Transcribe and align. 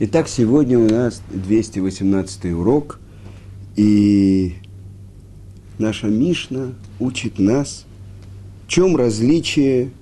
Итак, 0.00 0.26
сегодня 0.26 0.76
у 0.76 0.88
нас 0.88 1.22
218 1.30 2.46
урок, 2.46 2.98
и 3.76 4.54
наша 5.78 6.08
Мишна 6.08 6.72
учит 6.98 7.38
нас, 7.38 7.84
в 8.66 8.68
чем 8.68 8.96
различие 8.96 9.92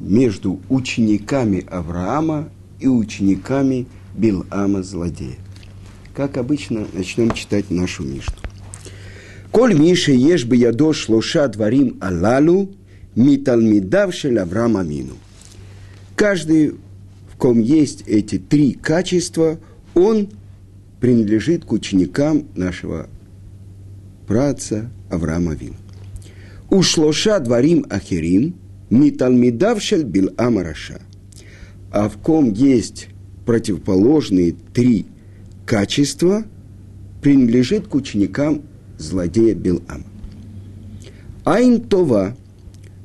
между 0.00 0.58
учениками 0.70 1.66
Авраама 1.70 2.48
и 2.80 2.88
учениками 2.88 3.86
Билама 4.16 4.82
злодея. 4.82 5.36
Как 6.14 6.38
обычно, 6.38 6.86
начнем 6.94 7.32
читать 7.32 7.70
нашу 7.70 8.04
Мишну. 8.04 8.36
Коль 9.50 9.78
Миша 9.78 10.12
ешь 10.12 10.46
бы 10.46 10.56
ядош 10.56 11.10
лоша 11.10 11.46
дворим 11.48 11.98
алалу, 12.00 12.70
миталмидав 13.16 14.14
шель 14.14 14.38
Авраама 14.38 14.82
мину. 14.82 15.12
Каждый 16.16 16.76
в 17.34 17.36
ком 17.36 17.58
есть 17.58 18.04
эти 18.06 18.38
три 18.38 18.74
качества, 18.74 19.58
он 19.94 20.28
принадлежит 21.00 21.64
к 21.64 21.72
ученикам 21.72 22.46
нашего 22.54 23.08
праца 24.26 24.90
Авраама 25.10 25.54
Вин. 25.54 25.74
Ушлоша 26.70 27.40
дворим 27.40 27.84
ахерим, 27.90 28.54
миталмидавшель 28.88 30.04
бил 30.04 30.30
амараша. 30.36 31.00
А 31.90 32.08
в 32.08 32.18
ком 32.18 32.52
есть 32.52 33.08
противоположные 33.44 34.54
три 34.72 35.06
качества, 35.66 36.44
принадлежит 37.20 37.88
к 37.88 37.94
ученикам 37.96 38.62
злодея 38.96 39.54
Билама. 39.54 40.04
Айн 41.44 41.80
това, 41.80 42.36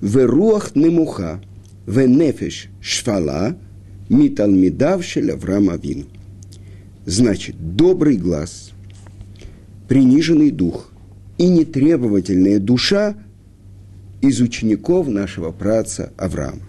веруах 0.01 0.75
немуха, 0.75 1.41
венефеш 1.87 2.69
шфала– 2.79 3.57
Миталмидав 4.09 5.05
Авраама 5.15 5.73
Авину. 5.73 6.05
Значит, 7.05 7.55
добрый 7.75 8.17
глаз, 8.17 8.71
приниженный 9.87 10.51
дух 10.51 10.91
и 11.37 11.47
нетребовательная 11.47 12.59
душа 12.59 13.15
из 14.21 14.41
учеников 14.41 15.07
нашего 15.07 15.51
праца 15.51 16.11
Авраама. 16.17 16.61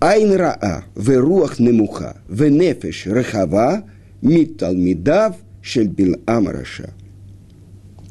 Айн 0.00 0.32
раа, 0.32 0.84
веруах 0.96 1.58
немуха, 1.58 2.16
венефеш 2.28 3.06
рехава, 3.06 3.84
миталмидав 4.20 5.36
шельбил 5.62 6.16
амараша. 6.26 6.90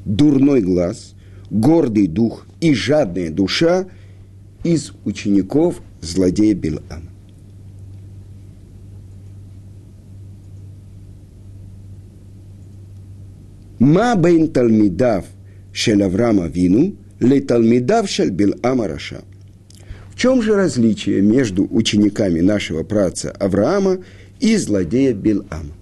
Дурной 0.06 0.62
глаз, 0.62 1.14
гордый 1.52 2.08
дух 2.08 2.48
и 2.62 2.74
жадная 2.74 3.30
душа 3.30 3.86
из 4.64 4.94
учеников 5.06 5.82
злодея 6.02 6.56
Билама. 6.56 7.13
מה 13.83 14.15
בין 14.17 14.47
תלמידיו 14.53 15.23
של 15.73 16.03
אברהם 16.03 16.39
אבינו 16.39 16.91
לתלמידיו 17.21 18.05
של 18.07 18.31
בלעם 18.31 18.81
הרשע? 18.81 19.19
В 20.11 20.21
чем 20.21 20.43
же 20.43 20.57
различие 20.57 21.23
между 21.23 21.69
учениками 21.71 22.41
нашего 22.41 22.83
праца 22.83 23.31
Авраама 23.31 23.99
и 24.41 24.57
злодея 24.57 25.15
Билама? 25.15 25.79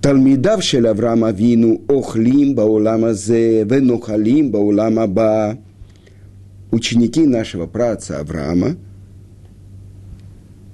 תלמידיו 0.00 0.58
של 0.60 0.86
אברהם 0.86 1.24
אבינו 1.24 1.78
אוכלים 1.88 2.56
בעולם 2.56 3.04
הזה 3.04 3.62
ונוחלים 3.68 4.52
בעולם 4.52 4.98
הבא. 4.98 5.52
Ученики 6.72 7.24
нашего 7.26 7.66
праца 7.66 8.18
Авраама 8.18 8.76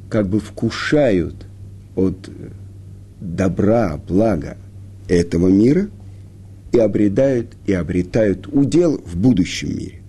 как 0.09 0.29
бы 0.29 0.41
вкушают 0.41 1.47
от 1.95 2.29
добра, 3.34 3.98
блага 3.98 4.58
этого 5.08 5.48
мира 5.48 5.90
и 6.72 6.80
обретают, 6.80 7.56
и 7.66 7.74
обретают 7.74 8.48
удел 8.52 8.98
в 8.98 9.18
будущем 9.18 9.70
мире. 9.70 10.02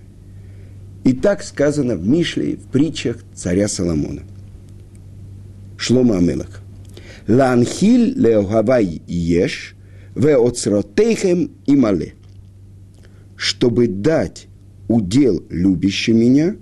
И 1.05 1.13
так 1.13 1.43
сказано 1.43 1.97
в 1.97 2.07
Мишле, 2.07 2.57
в 2.57 2.67
притчах 2.67 3.19
царя 3.35 3.69
Соломона. 3.69 4.23
Шлома 5.77 6.19
Амелах. 6.19 6.63
Ланхиль 7.29 8.15
леохавай 8.17 9.03
еш, 9.07 9.77
веоцротейхем 10.15 11.53
и 11.67 11.77
мале. 11.77 12.15
Чтобы 13.37 13.87
дать 13.87 14.49
удел 14.89 15.45
любящим 15.51 16.19
меня 16.19 16.57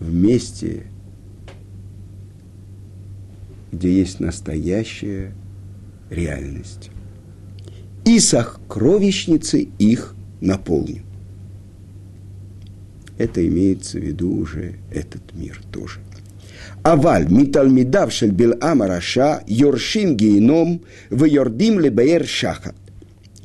вместе 0.00 0.84
где 3.71 3.91
есть 3.91 4.19
настоящая 4.19 5.33
реальность. 6.09 6.89
И 8.05 8.19
сокровищницы 8.19 9.67
их 9.79 10.15
наполню. 10.41 11.03
Это 13.17 13.45
имеется 13.47 13.99
в 13.99 14.03
виду 14.03 14.31
уже 14.35 14.75
этот 14.91 15.33
мир 15.33 15.61
тоже. 15.71 15.99
אבל 16.85 17.23
מתלמידיו 17.29 18.07
של 18.11 18.31
בלעם 18.31 18.81
הרשע 18.81 19.35
יורשים 19.47 20.15
גיהינום 20.15 20.77
ויורדים 21.11 21.79
לבאר 21.79 22.23
שחת. 22.23 22.73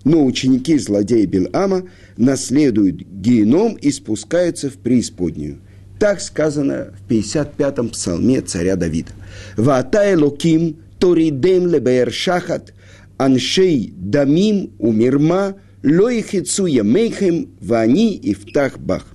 Но 0.05 0.25
ученики 0.25 0.79
злодея 0.79 1.27
Билама 1.27 1.83
наследуют 2.17 3.03
геном 3.03 3.75
и 3.75 3.91
спускаются 3.91 4.71
в 4.71 4.79
преисподнюю. 4.79 5.59
Так 6.00 6.20
сказано 6.20 6.94
в 7.00 7.12
55-м 7.12 7.90
псалме 7.90 8.42
царя 8.42 8.76
Давида. 8.76 9.12
«Ваата 9.56 10.14
элоким 10.14 10.78
торидем 11.00 11.68
лебеер 11.68 12.12
шахат, 12.12 12.74
аншей 13.18 13.94
дамим 13.96 14.72
умирма, 14.78 15.56
лоихицу 15.84 16.66
ямейхем, 16.66 17.50
вани 17.62 18.16
и 18.16 18.34
втах 18.34 18.78
бах». 18.78 19.06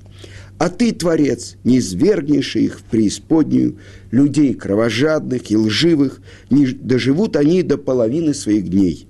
А 0.59 0.69
ты, 0.69 0.93
Творец, 0.93 1.57
не 1.65 1.81
свергнешь 1.81 2.55
их 2.55 2.81
в 2.81 2.83
преисподнюю, 2.83 3.79
людей 4.11 4.53
кровожадных 4.53 5.51
и 5.51 5.57
лживых, 5.57 6.21
не 6.51 6.67
доживут 6.67 7.37
они 7.37 7.63
до 7.63 7.79
половины 7.79 8.35
своих 8.35 8.69
дней. 8.69 9.09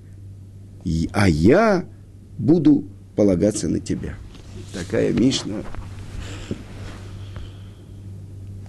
И, 0.85 1.11
а 1.13 1.29
я 1.29 1.87
буду 2.39 2.85
полагаться 3.17 3.69
на 3.69 3.81
тебя. 3.81 4.15
Такая 4.73 5.13
Мишна 5.13 5.65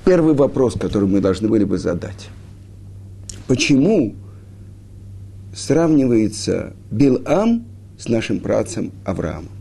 Первый 0.03 0.33
вопрос, 0.33 0.73
который 0.73 1.07
мы 1.07 1.21
должны 1.21 1.47
были 1.47 1.63
бы 1.63 1.77
задать. 1.77 2.29
Почему 3.47 4.15
сравнивается 5.53 6.73
Билам 6.89 7.65
с 7.99 8.07
нашим 8.07 8.39
працем 8.39 8.91
Авраамом? 9.05 9.51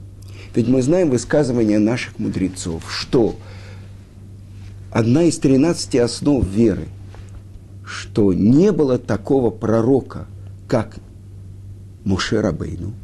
Ведь 0.55 0.67
мы 0.67 0.81
знаем 0.81 1.11
высказывания 1.11 1.79
наших 1.79 2.19
мудрецов, 2.19 2.83
что 2.91 3.37
одна 4.91 5.25
из 5.25 5.39
тринадцати 5.39 5.99
основ 5.99 6.47
веры, 6.47 6.89
что 7.85 8.33
не 8.33 8.73
было 8.73 8.99
такого 8.99 9.51
пророка, 9.51 10.27
как 10.67 10.97
Муше 12.05 12.41
Рабейну, 12.41 12.95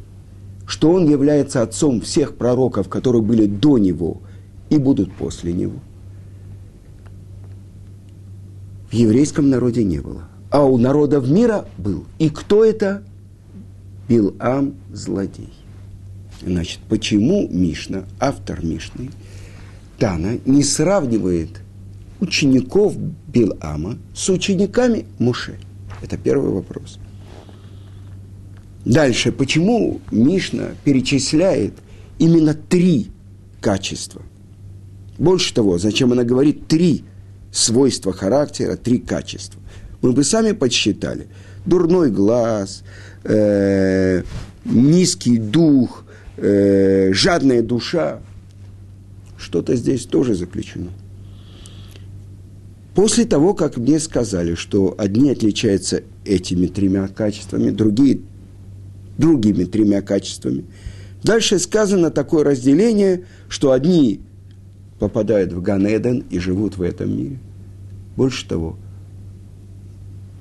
что 0.67 0.91
он 0.91 1.07
является 1.07 1.61
отцом 1.61 2.01
всех 2.01 2.37
пророков, 2.37 2.89
которые 2.89 3.21
были 3.21 3.47
до 3.47 3.77
него 3.77 4.23
и 4.71 4.79
будут 4.79 5.13
после 5.13 5.53
него– 5.53 5.81
в 8.91 8.95
еврейском 8.95 9.51
народе 9.51 9.85
не 9.85 9.99
было. 10.01 10.29
А 10.51 10.65
у 10.65 10.79
народов 10.79 11.29
мира 11.29 11.67
был. 11.77 12.07
И 12.19 12.31
кто 12.31 12.65
это? 12.65 13.03
Билам 14.09 14.75
злодей. 14.93 15.53
Значит, 16.41 16.81
почему 16.89 17.49
Мишна, 17.51 18.05
автор 18.21 18.65
Мишны, 18.65 19.11
Тана, 19.99 20.39
не 20.45 20.63
сравнивает 20.63 21.61
учеников 22.21 22.95
Билама 23.27 23.99
с 24.15 24.29
учениками 24.29 25.07
Муше? 25.19 25.59
Это 26.03 26.17
первый 26.17 26.51
вопрос. 26.51 26.99
Дальше, 28.85 29.33
почему 29.33 30.01
Мишна 30.13 30.71
перечисляет 30.85 31.75
именно 32.19 32.55
три 32.55 33.09
качества? 33.61 34.23
Больше 35.19 35.53
того, 35.53 35.79
зачем 35.79 36.13
она 36.13 36.23
говорит 36.23 36.69
три 36.69 37.05
свойства 37.57 38.13
характера, 38.13 38.77
три 38.77 38.99
качества. 38.99 39.61
Мы 40.03 40.13
бы 40.13 40.25
сами 40.25 40.53
подсчитали. 40.53 41.27
Дурной 41.65 42.11
глаз, 42.11 42.83
э, 43.25 44.23
низкий 44.65 45.39
дух, 45.39 46.05
э, 46.37 47.13
жадная 47.13 47.63
душа. 47.63 48.21
Что-то 49.39 49.75
здесь 49.75 50.05
тоже 50.07 50.35
заключено. 50.35 50.91
После 52.95 53.25
того, 53.25 53.55
как 53.55 53.77
мне 53.77 53.99
сказали, 54.01 54.55
что 54.55 54.95
одни 54.97 55.31
отличаются 55.31 56.03
этими 56.25 56.67
тремя 56.67 57.09
качествами, 57.09 57.71
другие 57.71 58.21
другими 59.19 59.65
тремя 59.65 60.03
качествами, 60.03 60.65
дальше 61.23 61.59
сказано 61.59 62.11
такое 62.11 62.45
разделение, 62.45 63.25
что 63.49 63.73
одни 63.73 64.21
попадают 64.99 65.53
в 65.53 65.61
Ганеден 65.61 66.25
и 66.31 66.39
живут 66.39 66.77
в 66.77 66.83
этом 66.83 67.17
мире. 67.17 67.39
Больше 68.17 68.49
того, 68.49 68.77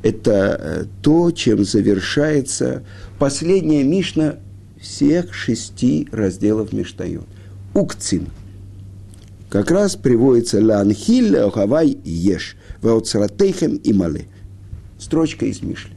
это 0.01 0.31
э, 0.59 0.85
то, 1.01 1.31
чем 1.31 1.65
завершается 1.65 2.83
последняя 3.17 3.83
Мишна 3.83 4.35
всех 4.79 5.33
шести 5.33 6.07
разделов 6.11 6.73
Миштайот. 6.73 7.25
Укцин. 7.73 8.27
Как 9.49 9.71
раз 9.71 9.95
приводится 9.95 10.63
«Ланхиль 10.63 11.37
охавай 11.37 11.97
еш, 12.03 12.55
ваоцратейхем 12.81 13.75
и 13.77 13.93
мале». 13.93 14.27
Строчка 14.99 15.45
из 15.45 15.61
Мишли. 15.61 15.93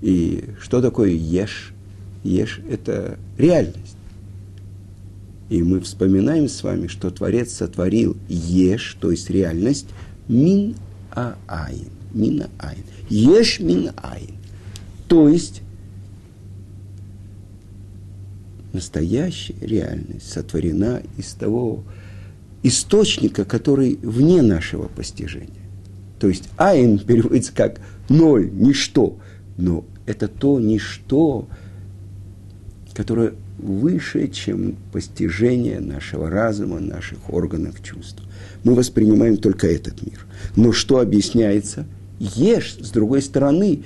И 0.00 0.44
что 0.60 0.80
такое 0.80 1.10
еш? 1.10 1.72
Еш– 2.22 2.60
это 2.70 3.18
реальность. 3.36 3.97
И 5.48 5.62
мы 5.62 5.80
вспоминаем 5.80 6.48
с 6.48 6.62
вами, 6.62 6.88
что 6.88 7.10
Творец 7.10 7.52
сотворил 7.52 8.16
еш, 8.28 8.96
то 9.00 9.10
есть 9.10 9.30
реальность, 9.30 9.86
мин 10.28 10.76
аайн. 11.10 11.88
Мин 12.12 12.44
аайн. 12.58 12.84
Еш 13.08 13.60
мин 13.60 13.90
аин. 13.96 14.34
То 15.08 15.28
есть 15.28 15.62
настоящая 18.74 19.56
реальность 19.60 20.30
сотворена 20.30 21.02
из 21.16 21.32
того 21.32 21.82
источника, 22.62 23.46
который 23.46 23.98
вне 24.02 24.42
нашего 24.42 24.88
постижения. 24.88 25.48
То 26.20 26.28
есть 26.28 26.44
айн 26.58 26.98
переводится 26.98 27.54
как 27.54 27.80
ноль, 28.10 28.50
ничто. 28.52 29.16
Но 29.56 29.84
это 30.04 30.28
то 30.28 30.60
ничто, 30.60 31.48
которое 32.92 33.34
выше, 33.58 34.28
чем 34.28 34.76
постижение 34.92 35.80
нашего 35.80 36.30
разума, 36.30 36.80
наших 36.80 37.32
органов 37.32 37.82
чувств. 37.82 38.22
Мы 38.64 38.74
воспринимаем 38.74 39.36
только 39.36 39.66
этот 39.66 40.02
мир. 40.02 40.26
Но 40.56 40.72
что 40.72 41.00
объясняется? 41.00 41.86
Ешь, 42.18 42.76
с 42.80 42.90
другой 42.90 43.22
стороны, 43.22 43.82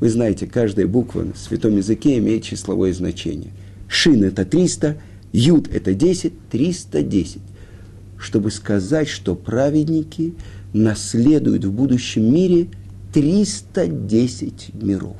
вы 0.00 0.08
знаете, 0.10 0.46
каждая 0.46 0.86
буква 0.86 1.24
в 1.32 1.38
святом 1.38 1.76
языке 1.76 2.18
имеет 2.18 2.44
числовое 2.44 2.92
значение. 2.92 3.50
Шин– 3.88 4.24
это 4.24 4.44
300, 4.44 4.96
Юд– 5.32 5.68
это 5.72 5.94
10, 5.94 6.48
310. 6.50 7.40
Чтобы 8.18 8.50
сказать, 8.50 9.08
что 9.08 9.34
праведники 9.34 10.34
наследуют 10.72 11.64
в 11.64 11.72
будущем 11.72 12.32
мире 12.32 12.68
310 13.12 14.74
миров. 14.74 15.16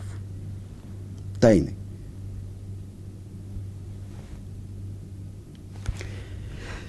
Тайны. 1.40 1.74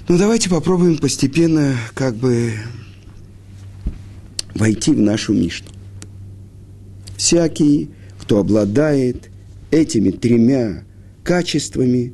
Ну, 0.10 0.18
давайте 0.18 0.50
попробуем 0.50 0.98
постепенно 0.98 1.76
как 1.94 2.16
бы 2.16 2.54
войти 4.56 4.94
в 4.94 5.00
нашу 5.02 5.34
Мишну. 5.34 5.68
Всякий, 7.18 7.90
кто 8.18 8.40
обладает 8.40 9.30
этими 9.70 10.12
тремя 10.12 10.86
качествами, 11.26 12.14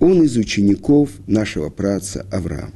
он 0.00 0.22
из 0.22 0.38
учеников 0.38 1.10
нашего 1.26 1.68
праца 1.68 2.24
Авраама. 2.32 2.72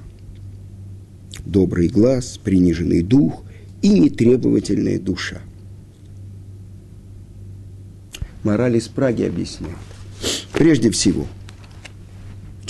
Добрый 1.47 1.89
глаз, 1.89 2.39
приниженный 2.45 3.01
дух 3.01 3.43
и 3.81 3.89
нетребовательная 3.89 4.99
душа. 4.99 5.41
Мораль 8.43 8.77
из 8.77 8.89
Праги 8.89 9.23
объясняет. 9.23 9.77
Прежде 10.53 10.91
всего– 10.91 11.27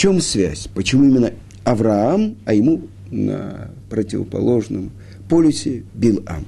чем 0.01 0.23
связь? 0.23 0.67
Почему 0.75 1.05
именно 1.05 1.35
Авраам, 1.63 2.39
а 2.47 2.55
ему 2.55 2.89
на 3.11 3.71
противоположном 3.91 4.93
полюсе 5.29 5.85
Билам? 5.93 6.47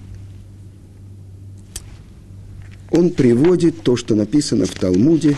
Он 2.90 3.10
приводит 3.10 3.82
то, 3.82 3.94
что 3.94 4.14
написано 4.14 4.64
в 4.64 4.70
Талмуде, 4.70 5.36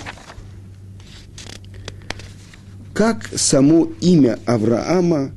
как 2.93 3.29
само 3.35 3.91
имя 4.01 4.39
Авраама 4.47 5.33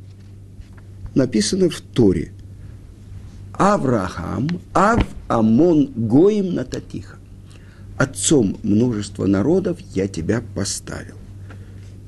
написано 1.16 1.72
в 1.72 1.82
Торе. 1.82 2.32
Авраам, 3.54 4.50
Ав 4.76 5.04
Амон 5.28 5.94
Гоим 5.96 6.54
Нататиха. 6.54 7.18
Отцом 7.98 8.60
множества 8.62 9.26
народов 9.26 9.80
я 9.96 10.08
тебя 10.08 10.44
поставил 10.54 11.17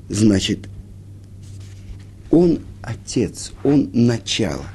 значит, 0.10 0.68
он 2.32 2.60
отец, 2.82 3.54
он 3.64 3.90
начало. 3.94 4.66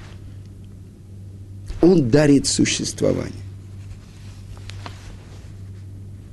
Он 1.81 2.09
дарит 2.09 2.47
существование. 2.47 3.33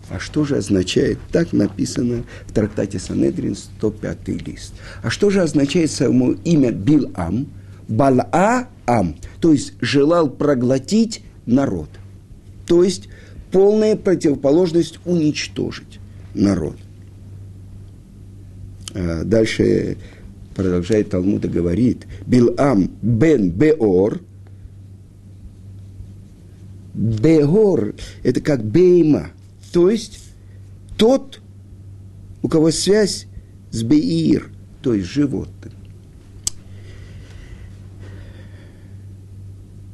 А 0.10 0.20
что 0.20 0.44
же 0.44 0.58
означает, 0.58 1.20
так 1.32 1.54
написано 1.54 2.24
в 2.46 2.54
трактате 2.54 3.00
Санедрин, 3.00 3.56
105 3.56 4.28
лист. 4.46 4.74
А 5.02 5.10
что 5.10 5.30
же 5.30 5.42
означает 5.42 5.90
само 5.90 6.34
имя 6.44 6.72
Бил-Ам? 6.72 7.48
Бал-А-Ам, 7.88 9.16
то 9.42 9.52
есть 9.52 9.74
желал 9.82 10.30
проглотить 10.30 11.24
народ. 11.46 11.90
То 12.66 12.84
есть 12.84 13.10
полная 13.52 13.98
противоположность 13.98 15.00
уничтожить 15.06 16.00
народ– 16.34 16.78
дальше 18.94 19.98
продолжает 20.56 21.10
Талмуда 21.10 21.48
говорит, 21.48 22.06
Билам 22.26 22.92
бен 23.02 23.52
Беор, 23.52 24.22
Беор– 26.94 27.96
это 28.24 28.42
как 28.42 28.64
Бейма, 28.64 29.32
то 29.72 29.90
есть 29.90 30.20
тот, 30.98 31.42
у 32.42 32.50
кого 32.50 32.72
связь 32.72 33.28
с 33.72 33.84
Беир, 33.84 34.50
то 34.82 34.94
есть 34.94 35.08
животным. 35.08 35.74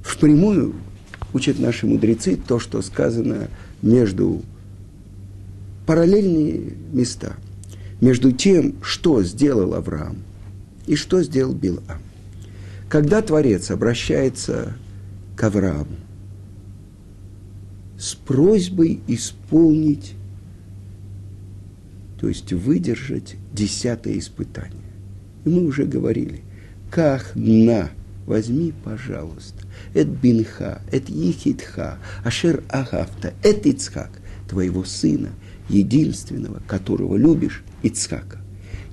Впрямую 0.01 0.73
учат 1.33 1.59
наши 1.59 1.85
мудрецы 1.85 2.35
то, 2.35 2.57
что 2.57 2.81
сказано 2.81 3.49
между 3.83 4.41
параллельные 5.85 6.73
места– 6.91 7.35
между 8.01 8.31
тем, 8.31 8.75
что 8.81 9.23
сделал 9.23 9.73
Авраам 9.73 10.17
и 10.85 10.95
что 10.95 11.21
сделал 11.21 11.53
Билам. 11.53 12.01
Когда 12.89 13.21
Творец 13.21 13.69
обращается 13.71 14.75
к 15.35 15.43
Аврааму 15.43 15.97
с 17.97 18.15
просьбой 18.15 19.01
исполнить, 19.07 20.13
то 22.19 22.27
есть 22.27 22.53
выдержать 22.53 23.35
десятое 23.53 24.17
испытание. 24.17 24.81
И 25.45 25.49
мы 25.49 25.65
уже 25.65 25.85
говорили, 25.85 26.41
как 26.89 27.31
на, 27.35 27.89
возьми, 28.25 28.73
пожалуйста, 28.83 29.65
эт 29.93 30.07
бинха, 30.07 30.81
эт 30.91 31.09
ехидха, 31.09 31.97
ашер 32.23 32.63
агафта, 32.69 33.33
эт 33.43 33.65
ицхак, 33.65 34.11
твоего 34.47 34.83
сына, 34.83 35.29
единственного, 35.69 36.61
которого 36.67 37.17
любишь, 37.17 37.63
Ицхака, 37.83 38.39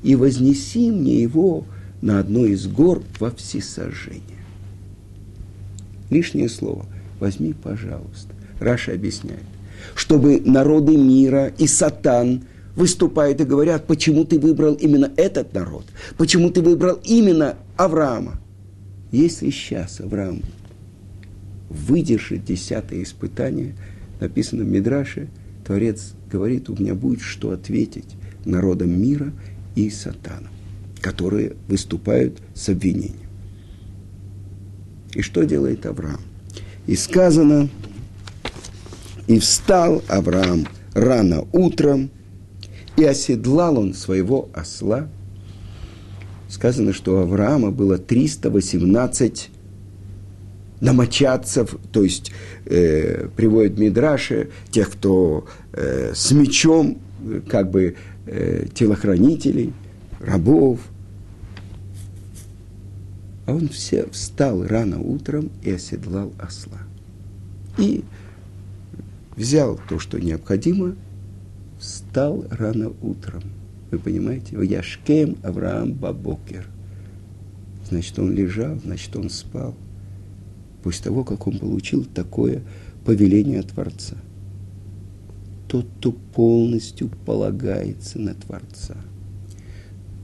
и 0.02 0.14
вознеси 0.14 0.90
мне 0.90 1.22
его 1.22 1.64
на 2.02 2.18
одной 2.18 2.50
из 2.50 2.66
гор 2.66 3.02
во 3.18 3.30
всесожжение. 3.30 4.22
Лишнее 6.10 6.48
слово. 6.48 6.86
Возьми, 7.18 7.54
пожалуйста. 7.54 8.34
Раша 8.60 8.92
объясняет. 8.92 9.42
Чтобы 9.94 10.40
народы 10.40 10.96
мира 10.96 11.52
и 11.58 11.66
сатан 11.66 12.42
выступают 12.76 13.40
и 13.40 13.44
говорят, 13.44 13.86
почему 13.86 14.24
ты 14.24 14.38
выбрал 14.38 14.74
именно 14.74 15.10
этот 15.16 15.54
народ, 15.54 15.86
почему 16.16 16.50
ты 16.50 16.60
выбрал 16.60 16.98
именно 17.04 17.56
Авраама. 17.76 18.40
Если 19.12 19.50
сейчас 19.50 20.00
Авраам 20.00 20.42
выдержит 21.70 22.44
десятое 22.44 23.02
испытание, 23.02 23.74
написано 24.20 24.64
в 24.64 24.68
Мидраше, 24.68 25.28
Творец 25.64 26.12
говорит, 26.30 26.68
у 26.68 26.76
меня 26.76 26.94
будет 26.94 27.20
что 27.20 27.52
ответить 27.52 28.16
народом 28.46 29.00
мира 29.00 29.32
и 29.74 29.90
сатаном, 29.90 30.50
которые 31.00 31.54
выступают 31.68 32.40
с 32.54 32.68
обвинением. 32.68 33.28
И 35.14 35.22
что 35.22 35.44
делает 35.44 35.86
Авраам? 35.86 36.20
И 36.86 36.96
сказано, 36.96 37.68
и 39.26 39.38
встал 39.38 40.02
Авраам 40.08 40.66
рано 40.92 41.46
утром, 41.52 42.10
и 42.96 43.04
оседлал 43.04 43.78
он 43.78 43.94
своего 43.94 44.48
осла. 44.52 45.08
Сказано, 46.48 46.92
что 46.92 47.16
у 47.16 47.18
Авраама 47.22 47.70
было 47.70 47.98
318 47.98 49.50
домочадцев, 50.80 51.76
то 51.92 52.02
есть 52.02 52.30
э, 52.66 53.28
приводят 53.34 53.78
Мидраши, 53.78 54.50
тех, 54.70 54.90
кто 54.90 55.46
э, 55.72 56.12
с 56.14 56.30
мечом 56.32 56.98
как 57.48 57.70
бы 57.70 57.96
э, 58.26 58.66
телохранителей, 58.72 59.72
рабов. 60.20 60.80
А 63.46 63.52
он 63.52 63.68
все 63.68 64.08
встал 64.10 64.66
рано 64.66 65.00
утром 65.00 65.50
и 65.62 65.70
оседлал 65.70 66.32
осла. 66.38 66.78
И 67.78 68.04
взял 69.36 69.78
то, 69.88 69.98
что 69.98 70.18
необходимо, 70.18 70.94
встал 71.78 72.46
рано 72.50 72.92
утром. 73.02 73.42
Вы 73.90 73.98
понимаете? 73.98 74.56
Яшкем 74.64 75.36
Авраам 75.42 75.92
Бабокер. 75.92 76.66
Значит, 77.88 78.18
он 78.18 78.32
лежал, 78.32 78.78
значит, 78.82 79.14
он 79.14 79.28
спал. 79.28 79.74
После 80.82 81.04
того, 81.04 81.24
как 81.24 81.46
он 81.46 81.58
получил 81.58 82.04
такое 82.04 82.62
повеление 83.04 83.62
Творца. 83.62 84.16
Тот, 85.74 85.86
кто 85.98 86.12
полностью 86.12 87.10
полагается 87.26 88.20
на 88.20 88.34
Творца. 88.34 88.94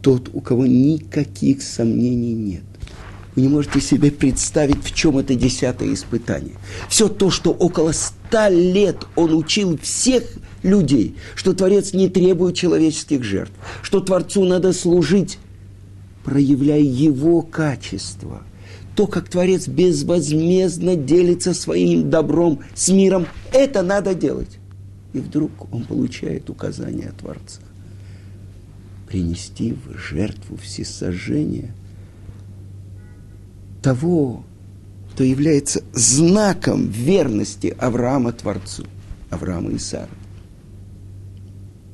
Тот, 0.00 0.30
у 0.33 0.40
кого 0.40 0.64
никаких 0.64 1.62
сомнений 1.62 2.35
нет. 2.35 2.62
Вы 3.35 3.42
не 3.42 3.49
можете 3.49 3.80
себе 3.80 4.12
представить, 4.12 4.80
в 4.85 4.95
чем 4.95 5.19
это 5.19 5.35
десятое 5.35 5.92
испытание. 5.92 6.54
Все 6.88 7.09
то, 7.09 7.30
что 7.30 7.50
около 7.50 7.90
ста 7.90 8.49
лет 8.49 8.99
он 9.16 9.35
учил 9.35 9.76
всех 9.76 10.23
людей, 10.62 11.16
что 11.35 11.52
Творец 11.52 11.95
не 11.95 12.09
требует 12.09 12.54
человеческих 12.54 13.25
жертв, 13.25 13.54
что 13.83 13.99
Творцу 13.99 14.45
надо 14.45 14.73
служить, 14.73 15.38
проявляя 16.23 16.78
его 16.78 17.42
качество. 17.42 18.45
То, 18.95 19.09
как 19.09 19.28
Творец 19.28 19.66
безвозмездно 19.66 20.95
делится 20.95 21.54
своим 21.54 22.09
добром 22.09 22.61
с 22.76 22.88
миром, 22.88 23.26
это 23.52 23.83
надо 23.83 24.14
делать. 24.14 24.60
И 25.12 25.19
вдруг 25.19 25.73
он 25.73 25.85
получает 25.85 26.50
указание 26.50 27.09
от 27.09 27.17
Творца 27.19 27.61
принести 29.11 29.73
в 29.73 29.99
жертву 29.99 30.57
всесожжения 30.57 31.75
того, 33.83 34.45
кто 35.12 35.25
является 35.25 35.83
знаком 35.93 36.87
верности 36.88 37.75
Авраама 37.79 38.33
Творцу, 38.33 38.87
Авраама 39.29 39.73
и 39.73 39.79
Сары. 39.79 40.09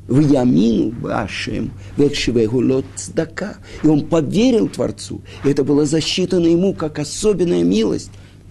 В 0.07 0.21
Ямину 0.21 0.93
Башем, 0.93 1.73
Векшивегулот 1.97 2.85
Цдака. 2.95 3.57
И 3.83 3.89
он 3.89 4.07
поверил 4.07 4.69
Творцу. 4.69 5.23
И 5.45 5.49
это 5.49 5.65
было 5.65 5.85
засчитано 5.87 6.47
ему 6.47 6.75
как 6.75 6.99
особенная 6.99 7.65
милость. 7.65 8.11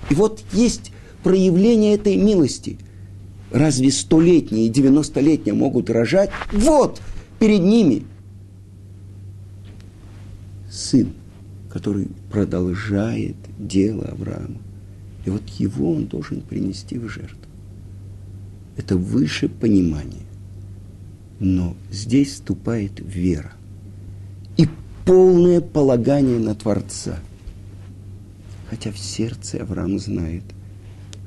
И 0.09 0.15
вот 0.15 0.43
есть 0.51 0.91
проявление 1.23 1.95
этой 1.95 2.17
милости. 2.17 2.77
Разве 3.55 3.89
столетние 3.89 4.67
и 4.67 4.69
девяностолетние 4.69 5.55
могут 5.55 5.89
рожать? 5.89 6.29
Вот, 6.51 7.01
перед 7.39 7.61
ними 7.61 8.03
сын– 10.69 11.13
который 11.75 12.07
продолжает 12.31 13.35
дело 13.59 14.05
Авраама. 14.05 14.61
И 15.25 15.29
вот 15.29 15.45
его 15.49 15.91
он 15.91 16.05
должен 16.05 16.39
принести 16.39 16.97
в 16.97 17.09
жертву. 17.09 17.51
Это 18.77 18.95
выше 18.95 19.49
понимания. 19.49 20.25
Но 21.41 21.75
здесь 21.91 22.35
вступает 22.35 23.01
вера 23.03 23.51
и 24.55 24.69
полное 25.03 25.59
полагание 25.59 26.39
на 26.39 26.55
Творца. 26.55 27.19
Хотя 28.69 28.93
в 28.93 28.97
сердце 28.97 29.61
Авраам 29.61 29.99
знает, 29.99 30.45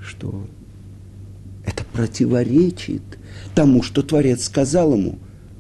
что 0.01 0.49
противоречит 1.99 3.03
тому, 3.57 3.83
что 3.83 4.03
Творец 4.03 4.45
сказал 4.45 4.93
ему, 4.93 5.19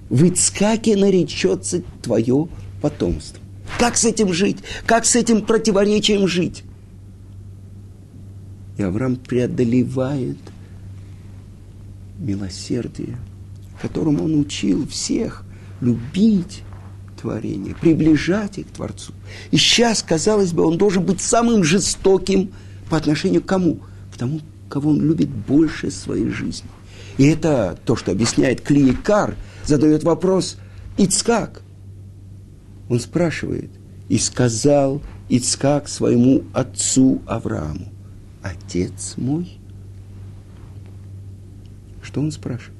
в 0.09 0.23
Ицкаке 0.23 0.97
наречется 0.97 1.83
твое 2.01 2.47
потомство. 2.81 3.41
Как 3.81 3.97
с 3.97 4.05
этим 4.05 4.33
жить? 4.33 4.59
Как 4.87 5.05
с 5.05 5.17
этим 5.17 5.45
противоречием 5.45 6.29
жить? 6.29 6.63
И 8.77 8.83
Авраам 8.85 9.17
преодолевает 9.17 10.39
милосердие, 12.21 13.17
которому 13.83 14.23
он 14.23 14.39
учил 14.39 14.87
всех 14.87 15.43
любить 15.81 16.63
творение, 17.21 17.75
приближать 17.75 18.59
их 18.59 18.69
к 18.69 18.71
Творцу. 18.71 19.13
И 19.51 19.57
сейчас, 19.57 20.05
казалось 20.05 20.53
бы, 20.53 20.65
он 20.65 20.79
должен 20.79 21.05
быть 21.05 21.21
самым 21.21 21.65
жестоким 21.65 22.53
по 22.89 22.97
отношению 22.97 23.43
к 23.43 23.47
кому? 23.47 23.81
К 24.15 24.19
тому, 24.19 24.41
кого 24.69 24.91
он 24.91 25.01
любит 25.01 25.29
больше 25.29 25.91
своей 25.91 26.29
жизни. 26.31 26.69
И 27.17 27.27
это 27.27 27.79
то, 27.85 27.97
что 27.97 28.13
объясняет 28.13 28.61
Клиекар, 28.61 29.35
задает 29.65 30.05
вопрос 30.05 30.57
Ицкак– 30.97 31.63
он 32.89 33.01
спрашивает, 33.01 33.71
и 34.09 34.19
сказал 34.19 35.03
Ицкак 35.29 35.89
своему 35.89 36.45
отцу 36.55 37.21
Аврааму, 37.27 37.93
отец 38.43 39.15
мой? 39.17 39.59
Что 42.03 42.21
он 42.21 42.33
спрашивает? 42.33 42.79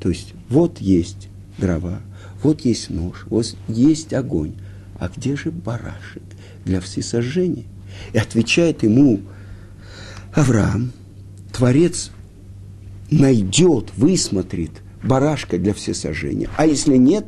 То 0.00 0.08
есть, 0.08 0.34
вот 0.48 0.80
есть 0.80 1.28
дрова, 1.58 2.00
вот 2.42 2.62
есть 2.62 2.90
нож, 2.90 3.26
вот 3.28 3.54
есть 3.68 4.12
огонь, 4.12 4.54
а 4.98 5.08
где 5.08 5.36
же 5.36 5.52
барашек 5.52 6.22
для 6.64 6.80
всесожжения? 6.80 7.64
И 8.12 8.18
отвечает 8.18 8.82
ему 8.82 9.20
Авраам, 10.32 10.92
Творец 11.52 12.10
найдет, 13.10 13.92
высмотрит 13.96 14.70
барашка 15.02 15.58
для 15.58 15.74
всесожжения, 15.74 16.48
а 16.56 16.66
если 16.66 16.96
нет, 16.96 17.26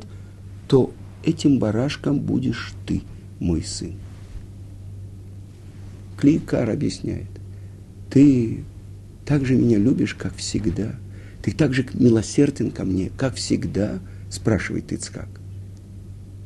то 0.69 0.93
этим 1.25 1.59
барашком 1.59 2.21
будешь 2.21 2.73
ты, 2.87 3.03
мой 3.41 3.63
сын. 3.63 3.95
Кликар 6.19 6.71
объясняет, 6.71 7.29
ты 8.11 8.65
так 9.25 9.45
же 9.45 9.57
меня 9.57 9.79
любишь, 9.79 10.15
как 10.15 10.37
всегда. 10.37 10.95
Ты 11.43 11.53
так 11.53 11.75
же 11.75 11.87
милосерден 11.95 12.71
ко 12.71 12.85
мне, 12.85 13.11
как 13.17 13.35
всегда, 13.35 13.99
спрашивает 14.31 14.93
Ицкак. 14.93 15.29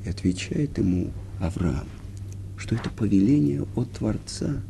И 0.04 0.08
отвечает 0.08 0.78
ему 0.78 1.10
Авраам, 1.40 1.88
что 2.56 2.74
это 2.74 2.88
повеление 2.90 3.66
от 3.74 3.90
Творца. 3.92 4.62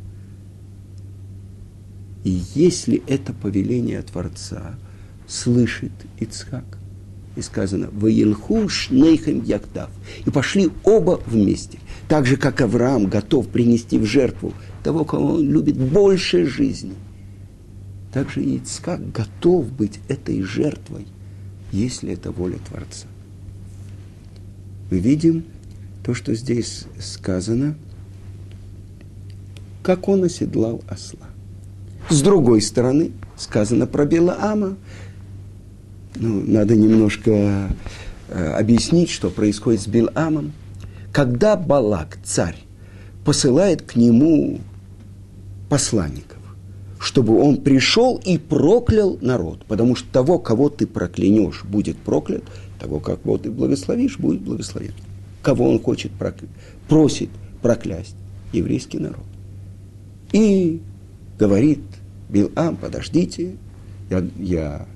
И 2.27 2.41
если 2.55 3.01
это 3.07 3.31
повеление 3.31 4.01
Творца 4.01 4.75
слышит 5.29 5.93
Ицхак, 6.19 6.65
и 7.37 7.41
сказано, 7.41 7.87
«Ваилхуш 7.93 8.89
нейхем 8.89 9.45
яктав». 9.45 9.89
И 10.25 10.29
пошли 10.29 10.69
оба 10.83 11.21
вместе. 11.25 11.79
Так 12.09 12.25
же, 12.25 12.35
как 12.35 12.59
Авраам 12.59 13.05
готов 13.05 13.47
принести 13.47 13.97
в 13.97 14.03
жертву 14.03 14.53
того, 14.83 15.05
кого 15.05 15.35
он 15.35 15.49
любит 15.49 15.77
больше 15.77 16.45
жизни. 16.45 16.95
Так 18.11 18.29
же 18.29 18.43
и 18.43 18.57
Ицкак 18.57 19.09
готов 19.13 19.71
быть 19.71 20.01
этой 20.09 20.41
жертвой, 20.41 21.07
если 21.71 22.11
это 22.11 22.31
воля 22.33 22.57
Творца. 22.67 23.07
Мы 24.91 24.99
видим 24.99 25.45
то, 26.03 26.13
что 26.13 26.35
здесь 26.35 26.87
сказано, 26.99 27.77
как 29.81 30.09
он 30.09 30.25
оседлал 30.25 30.83
осла. 30.89 31.26
С 32.09 32.21
другой 32.21 32.61
стороны, 32.61 33.11
сказано 33.35 33.85
про 33.85 34.05
Белаама, 34.05 34.77
ну, 36.15 36.41
надо 36.47 36.75
немножко 36.75 37.69
э, 38.29 38.51
объяснить, 38.53 39.09
что 39.09 39.29
происходит 39.29 39.81
с 39.81 39.87
Биламом. 39.87 40.53
Когда 41.11 41.57
Балак, 41.57 42.17
царь, 42.23 42.55
посылает 43.25 43.81
к 43.81 43.97
нему 43.97 44.61
посланников, 45.69 46.39
чтобы 46.97 47.41
он 47.41 47.57
пришел 47.57 48.21
и 48.23 48.37
проклял 48.37 49.17
народ, 49.19 49.65
потому 49.67 49.95
что 49.95 50.09
того, 50.09 50.39
кого 50.39 50.69
ты 50.69 50.87
проклянешь, 50.87 51.65
будет 51.65 51.97
проклят, 51.97 52.43
того, 52.79 52.99
кого 52.99 53.37
ты 53.37 53.51
благословишь, 53.51 54.17
будет 54.17 54.41
благословен. 54.41 54.93
Кого 55.41 55.69
он 55.69 55.79
хочет 55.81 56.13
проклять, 56.13 56.51
просит 56.87 57.29
проклясть 57.61 58.15
еврейский 58.53 58.99
народ. 58.99 59.25
И 60.31 60.81
говорит 61.37 61.81
Билам, 62.29 62.75
подождите, 62.75 63.55
я, 64.09 64.25
я 64.37 64.87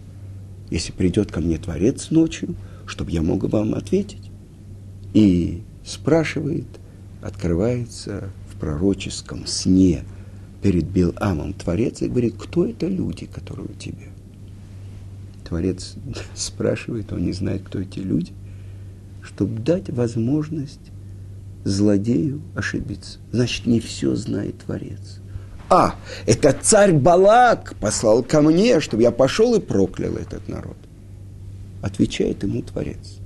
если 0.71 0.93
придет 0.93 1.31
ко 1.31 1.41
мне 1.41 1.57
Творец 1.57 2.09
ночью, 2.09 2.55
чтобы 2.87 3.11
я 3.11 3.21
мог 3.21 3.43
вам 3.43 3.75
ответить. 3.75 4.31
И 5.13 5.61
спрашивает, 5.85 6.65
открывается 7.21 8.29
в 8.49 8.57
пророческом 8.57 9.45
сне 9.45 10.03
перед 10.61 10.85
Биламом 10.85 11.53
Творец 11.53 12.01
и 12.01 12.07
говорит, 12.07 12.35
кто 12.37 12.65
это 12.65 12.87
люди, 12.87 13.25
которые 13.25 13.67
у 13.67 13.73
тебя? 13.73 14.07
Творец 15.47 15.95
спрашивает, 16.35 17.11
он 17.11 17.25
не 17.25 17.33
знает, 17.33 17.63
кто 17.63 17.79
эти 17.79 17.99
люди, 17.99 18.31
чтобы 19.21 19.59
дать 19.59 19.89
возможность 19.89 20.79
злодею 21.65 22.41
ошибиться. 22.55 23.19
Значит, 23.31 23.65
не 23.67 23.81
все 23.81 24.15
знает 24.15 24.59
Творец. 24.59 25.19
А, 25.73 25.95
это 26.25 26.51
царь 26.51 26.91
Балак 26.91 27.75
послал 27.79 28.23
ко 28.23 28.41
мне, 28.41 28.81
чтобы 28.81 29.03
я 29.03 29.11
пошел 29.11 29.55
и 29.55 29.61
проклял 29.61 30.17
этот 30.17 30.49
народ. 30.49 30.75
Отвечает 31.81 32.43
ему 32.43 32.61
Творец. 32.61 33.19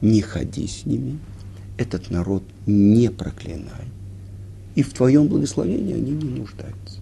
Не 0.00 0.20
ходи 0.20 0.68
с 0.68 0.86
ними. 0.86 1.18
этот 1.76 2.10
народ 2.10 2.44
не 2.66 3.10
проклинай. 3.10 3.88
И 4.76 4.84
в 4.84 4.92
твоем 4.92 5.26
благословении 5.26 5.94
они 5.94 6.12
не 6.12 6.38
нуждаются. 6.38 7.00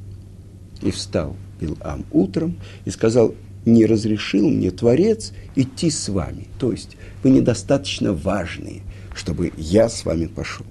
И 0.81 0.91
встал 0.91 1.37
Билам 1.61 2.07
утром 2.11 2.57
и 2.87 2.91
сказал, 2.91 3.35
не 3.67 3.85
разрешил 3.85 4.49
мне 4.49 4.71
Творец 4.71 5.33
идти 5.57 5.91
с 5.91 6.09
вами. 6.09 6.47
То 6.59 6.73
есть 6.73 6.97
вы 7.23 7.31
недостаточно 7.31 8.15
важные, 8.15 8.81
чтобы 9.15 9.53
я 9.59 9.91
с 9.91 10.07
вами 10.07 10.25
пошел. 10.25 10.65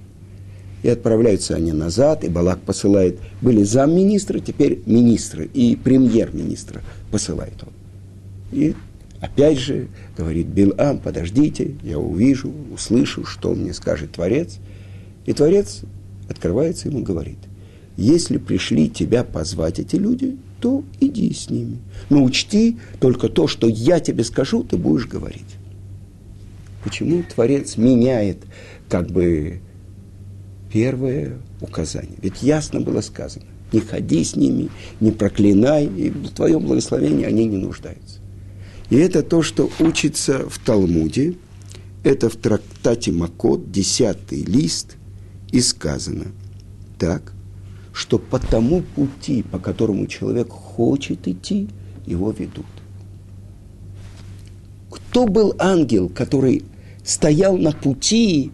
И 0.87 0.89
отправляются 0.89 1.53
они 1.53 1.73
назад, 1.73 2.23
и 2.23 2.29
Балак 2.29 2.61
посылает, 2.61 3.19
были 3.41 3.63
замминистра, 3.63 4.39
теперь 4.39 4.83
министры, 4.85 5.49
и 5.53 5.75
премьер-министра 5.75 6.81
посылает 7.11 7.61
он. 7.61 7.73
И 8.53 8.73
опять 9.19 9.59
же 9.59 9.89
говорит 10.17 10.47
Билам, 10.47 10.99
подождите, 10.99 11.75
я 11.83 11.99
увижу, 11.99 12.53
услышу, 12.73 13.25
что 13.25 13.53
мне 13.53 13.73
скажет 13.73 14.13
Творец. 14.13 14.59
И 15.25 15.33
Творец 15.33 15.81
открывается 16.29 16.87
ему 16.87 17.03
говорит, 17.03 17.39
если 17.97 18.37
пришли 18.37 18.89
тебя 18.89 19.25
позвать 19.25 19.79
эти 19.79 19.97
люди, 19.97 20.37
то 20.61 20.85
иди 21.01 21.33
с 21.33 21.49
ними. 21.49 21.79
Но 22.09 22.23
учти 22.23 22.77
только 23.01 23.27
то, 23.27 23.49
что 23.49 23.67
я 23.67 23.99
тебе 23.99 24.23
скажу, 24.23 24.63
ты 24.63 24.77
будешь 24.77 25.05
говорить. 25.05 25.57
Почему 26.85 27.23
Творец 27.23 27.75
меняет 27.75 28.37
как 28.87 29.09
бы 29.09 29.59
первое 30.71 31.37
указание? 31.61 32.17
Ведь 32.21 32.41
ясно 32.41 32.81
было 32.81 33.01
сказано, 33.01 33.45
не 33.71 33.79
ходи 33.79 34.23
с 34.23 34.35
ними, 34.35 34.69
не 34.99 35.11
проклинай, 35.11 35.85
и 35.85 36.09
в 36.09 36.29
твоем 36.29 36.65
благословении 36.65 37.25
они 37.25 37.45
не 37.45 37.57
нуждаются. 37.57 38.19
И 38.89 38.95
это 38.95 39.23
то, 39.23 39.41
что 39.41 39.69
учится 39.79 40.47
в 40.49 40.59
Талмуде, 40.59 41.35
это 42.03 42.29
в 42.29 42.35
трактате 42.37 43.11
Макот, 43.11 43.71
десятый 43.71 44.43
лист, 44.43 44.95
и 45.51 45.61
сказано 45.61 46.25
так, 46.97 47.33
что 47.93 48.19
по 48.19 48.39
тому 48.39 48.81
пути, 48.81 49.43
по 49.43 49.59
которому 49.59 50.07
человек 50.07 50.49
хочет 50.49 51.27
идти, 51.27 51.69
его 52.05 52.31
ведут. 52.31 52.65
Кто 54.89 55.25
был 55.25 55.55
ангел, 55.57 56.09
который 56.09 56.63
стоял 57.03 57.57
на 57.57 57.71
пути 57.71 58.51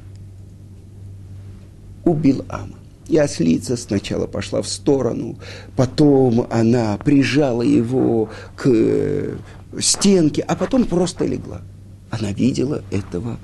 у 2.06 2.14
Билама? 2.14 2.78
И 3.08 3.18
ослица 3.18 3.76
сначала 3.76 4.28
пошла 4.28 4.62
в 4.62 4.68
сторону, 4.68 5.38
потом 5.76 6.48
она 6.50 6.98
прижала 6.98 7.62
его 7.62 8.30
к 8.56 8.68
э, 8.68 9.36
стенке, 9.80 10.42
а 10.42 10.56
потом 10.56 10.86
просто 10.86 11.26
легла. 11.26 11.62
Она 12.10 12.32
видела 12.32 12.82
этого 12.92 13.38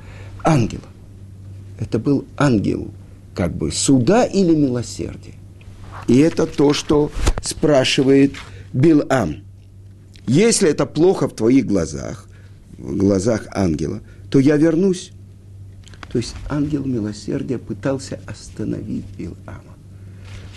ангела. 0.43 0.83
Это 1.77 1.99
был 1.99 2.25
ангел 2.37 2.89
как 3.35 3.55
бы 3.55 3.71
суда 3.71 4.25
или 4.25 4.55
милосердия. 4.55 5.35
И 6.07 6.17
это 6.17 6.45
то, 6.45 6.73
что 6.73 7.11
спрашивает 7.41 8.33
Билам. 8.73 9.43
Если 10.27 10.69
это 10.69 10.85
плохо 10.85 11.27
в 11.27 11.35
твоих 11.35 11.65
глазах, 11.65 12.27
в 12.77 12.95
глазах 12.95 13.47
ангела, 13.51 14.01
то 14.29 14.39
я 14.39 14.57
вернусь. 14.57 15.11
То 16.11 16.17
есть 16.17 16.35
ангел 16.49 16.85
милосердия 16.85 17.57
пытался 17.57 18.19
остановить 18.25 19.05
Билама. 19.17 19.75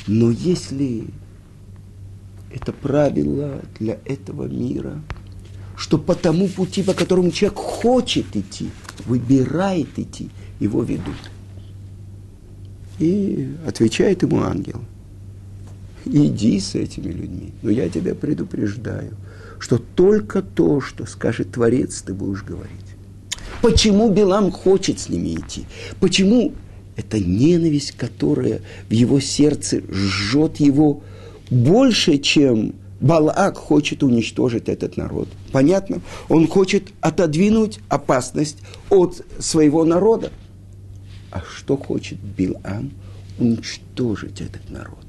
Но 0.07 0.31
если 0.31 1.07
это 2.51 2.73
правило 2.73 3.63
для 3.79 3.99
этого 4.05 4.47
мира, 4.47 5.01
что 5.77 5.99
по 5.99 6.15
тому 6.15 6.49
пути, 6.49 6.83
по 6.83 6.95
которому 6.95 7.31
человек 7.31 7.59
хочет 7.59 8.35
идти, 8.35 8.71
выбирает 9.07 9.99
идти, 9.99 10.31
его 10.61 10.83
ведут. 10.83 11.31
И 12.99 13.55
отвечает 13.67 14.23
ему 14.23 14.43
ангел– 14.43 14.83
иди 16.05 16.61
с 16.61 16.75
этими 16.75 17.11
людьми. 17.13 17.53
Но 17.63 17.71
я 17.71 17.89
тебя 17.89 18.15
предупреждаю, 18.15 19.17
что 19.59 19.79
только 19.79 20.43
то, 20.43 20.81
что 20.81 21.07
скажет 21.07 21.53
Творец, 21.53 22.03
ты 22.03 22.15
будешь 22.15 22.43
говорить. 22.43 22.92
Почему 23.63 24.11
Билам 24.11 24.51
хочет 24.51 25.01
с 25.01 25.09
ними 25.09 25.35
идти? 25.35 25.65
Почему 26.01 26.53
это 26.97 27.19
ненависть, 27.19 27.93
которая 27.93 28.61
в 28.89 28.93
его 28.93 29.21
сердце 29.21 29.81
жжет 29.91 30.61
его 30.61 31.03
больше, 31.49 32.19
чем 32.19 32.75
Балак 33.01 33.57
хочет 33.57 34.05
уничтожить 34.05 34.69
этот 34.69 34.97
народ. 34.97 35.29
Понятно? 35.51 36.03
Он 36.29 36.47
хочет 36.47 36.93
отодвинуть 37.01 37.81
опасность 37.89 38.59
от 38.91 39.25
своего 39.41 39.85
народа. 39.85 40.31
А 41.33 41.41
что 41.41 41.77
хочет 41.77 42.19
Билам? 42.21 42.93
Уничтожить 43.39 44.41
этот 44.41 44.71
народ 44.71 45.03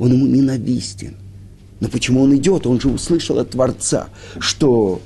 он 0.00 0.12
ему 0.12 0.26
ненавистен. 0.26 1.14
Но 1.78 1.88
почему 1.88 2.22
он 2.22 2.34
идет? 2.34 2.66
Он 2.66 2.80
же 2.80 2.88
услышал 2.88 3.38
от 3.38 3.50
Творца, 3.50 4.08
что 4.40 5.00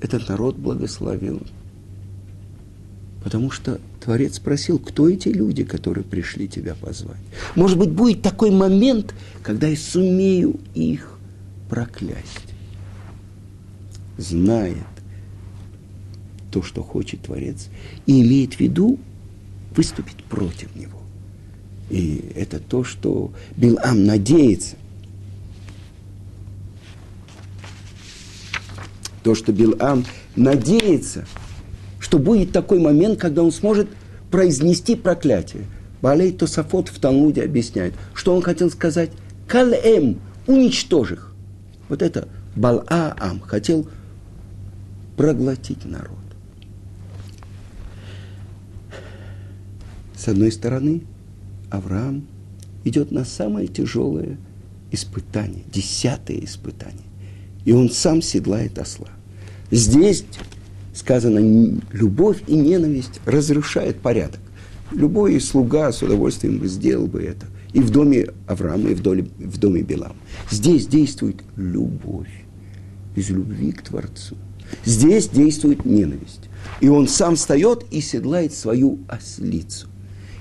этот 0.00 0.28
народ 0.28 0.56
благословил. 0.56 1.42
Потому 3.22 3.50
что 3.50 3.80
Творец 4.02 4.36
спросил, 4.36 4.78
кто 4.78 5.08
эти 5.08 5.28
люди, 5.28 5.62
которые 5.62 6.04
пришли 6.04 6.48
тебя 6.48 6.74
позвать. 6.74 7.20
Может 7.54 7.78
быть, 7.78 7.90
будет 7.90 8.22
такой 8.22 8.50
момент, 8.50 9.14
когда 9.42 9.66
я 9.66 9.76
сумею 9.76 10.58
их 10.74 11.18
проклясть. 11.68 12.54
Знает 14.16 14.76
то, 16.50 16.62
что 16.62 16.82
хочет 16.82 17.22
Творец, 17.22 17.68
и 18.06 18.22
имеет 18.22 18.54
в 18.54 18.60
виду 18.60 18.98
выступить 19.76 20.24
против 20.24 20.74
него. 20.74 20.98
И 21.90 22.32
это 22.34 22.58
то, 22.58 22.84
что 22.84 23.32
Билам 23.56 24.04
надеется. 24.04 24.76
То, 29.22 29.34
что 29.34 29.52
Билам 29.52 30.04
надеется, 30.36 31.26
что 32.10 32.18
будет 32.18 32.50
такой 32.50 32.80
момент, 32.80 33.20
когда 33.20 33.44
он 33.44 33.52
сможет 33.52 33.88
произнести 34.32 34.96
проклятие. 34.96 35.62
Балей 36.02 36.32
Тософот 36.32 36.88
в 36.88 36.98
Талмуде 36.98 37.44
объясняет, 37.44 37.94
что 38.14 38.34
он 38.34 38.42
хотел 38.42 38.68
сказать 38.68 39.12
«Калэм»– 39.46 40.18
уничтожь 40.48 41.12
их. 41.12 41.32
Вот 41.88 42.02
это 42.02 42.26
Балаам 42.56 43.38
хотел 43.38 43.88
проглотить 45.16 45.84
народ. 45.84 46.18
С 50.16 50.26
одной 50.26 50.50
стороны, 50.50 51.02
Авраам 51.70 52.26
идет 52.82 53.12
на 53.12 53.24
самое 53.24 53.68
тяжелое 53.68 54.36
испытание, 54.90 55.62
десятое 55.72 56.40
испытание. 56.40 57.06
И 57.64 57.70
он 57.70 57.88
сам 57.88 58.20
седлает 58.20 58.80
осла. 58.80 59.10
Здесь 59.70 60.24
сказано, 60.94 61.80
любовь 61.92 62.42
и 62.46 62.56
ненависть 62.56 63.20
разрушают 63.24 63.98
порядок. 63.98 64.40
Любой 64.92 65.40
слуга 65.40 65.92
с 65.92 66.02
удовольствием 66.02 66.58
бы 66.58 66.66
сделал 66.66 67.06
бы 67.06 67.22
это. 67.22 67.46
И 67.72 67.80
в 67.80 67.90
доме 67.90 68.28
Авраама, 68.48 68.90
и 68.90 68.94
в 68.94 69.02
доме, 69.02 69.28
в 69.38 69.58
доме 69.58 69.82
Белам. 69.82 70.16
Здесь 70.50 70.86
действует 70.86 71.36
любовь. 71.56 72.28
Из 73.14 73.30
любви 73.30 73.72
к 73.72 73.82
Творцу. 73.82 74.36
Здесь 74.84 75.28
действует 75.28 75.84
ненависть. 75.84 76.48
И 76.80 76.88
он 76.88 77.08
сам 77.08 77.36
встает 77.36 77.84
и 77.90 78.00
седлает 78.00 78.52
свою 78.52 78.98
ослицу. 79.08 79.88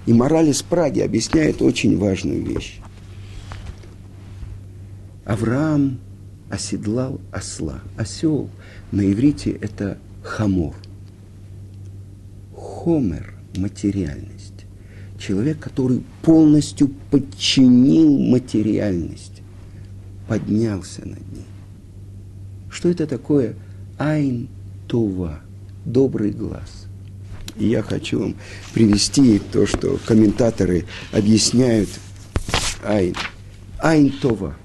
И 0.05 0.13
мораль 0.13 0.49
из 0.49 0.61
Праги 0.61 1.01
объясняет 1.01 1.61
очень 1.61 1.97
важную 1.97 2.43
вещь. 2.43 2.79
Авраам 5.25 5.99
оседлал 6.49 7.19
осла. 7.31 7.81
Осел 7.97 8.49
на 8.91 9.11
иврите 9.11 9.51
это 9.51 9.99
хамор. 10.29 10.75
Хомер– 12.55 13.33
материальность. 13.57 14.65
Человек, 15.17 15.59
который 15.59 16.03
полностью 16.21 16.89
подчинил 17.09 18.17
материальность, 18.17 19.41
поднялся 20.27 21.01
над 21.01 21.19
ней. 21.33 21.45
Что 22.69 22.89
это 22.89 23.05
такое? 23.07 23.55
Айн 23.97 24.47
Това– 24.87 25.41
добрый 25.85 26.31
глаз. 26.31 26.85
И 27.57 27.67
я 27.67 27.81
хочу 27.81 28.19
вам 28.19 28.35
привести 28.73 29.39
то, 29.39 29.65
что 29.65 29.99
комментаторы 30.05 30.85
объясняют 31.11 31.89
Айн. 32.85 33.15
Айн 33.79 34.13
Това. 34.21 34.55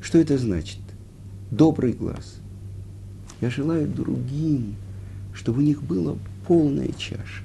Что 0.00 0.18
это 0.18 0.38
значит? 0.38 0.78
Добрый 1.50 1.92
глаз. 1.92 2.31
Я 3.42 3.50
желаю 3.50 3.88
другим, 3.88 4.76
чтобы 5.34 5.58
у 5.58 5.62
них 5.62 5.82
была 5.82 6.16
полная 6.46 6.90
чаша. 6.96 7.42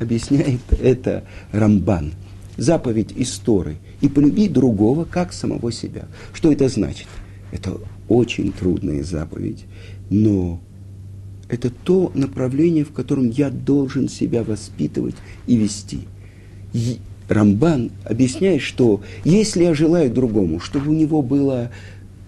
Объясняет 0.00 0.60
это 0.80 1.24
Рамбан. 1.52 2.14
Заповедь 2.56 3.12
истории. 3.14 3.76
И 4.00 4.08
полюби 4.08 4.48
другого, 4.48 5.04
как 5.04 5.34
самого 5.34 5.70
себя. 5.72 6.06
Что 6.32 6.50
это 6.50 6.68
значит? 6.70 7.06
Это 7.52 7.76
очень 8.08 8.50
трудная 8.50 9.04
заповедь, 9.04 9.66
но 10.08 10.60
это 11.48 11.70
то 11.70 12.10
направление, 12.14 12.84
в 12.84 12.92
котором 12.92 13.28
я 13.28 13.50
должен 13.50 14.08
себя 14.08 14.42
воспитывать 14.42 15.16
и 15.46 15.56
вести. 15.56 16.00
И 16.72 16.98
Рамбан 17.28 17.90
объясняет, 18.04 18.62
что 18.62 19.02
если 19.24 19.64
я 19.64 19.74
желаю 19.74 20.10
другому, 20.10 20.60
чтобы 20.60 20.90
у 20.90 20.94
него 20.94 21.20
было 21.20 21.70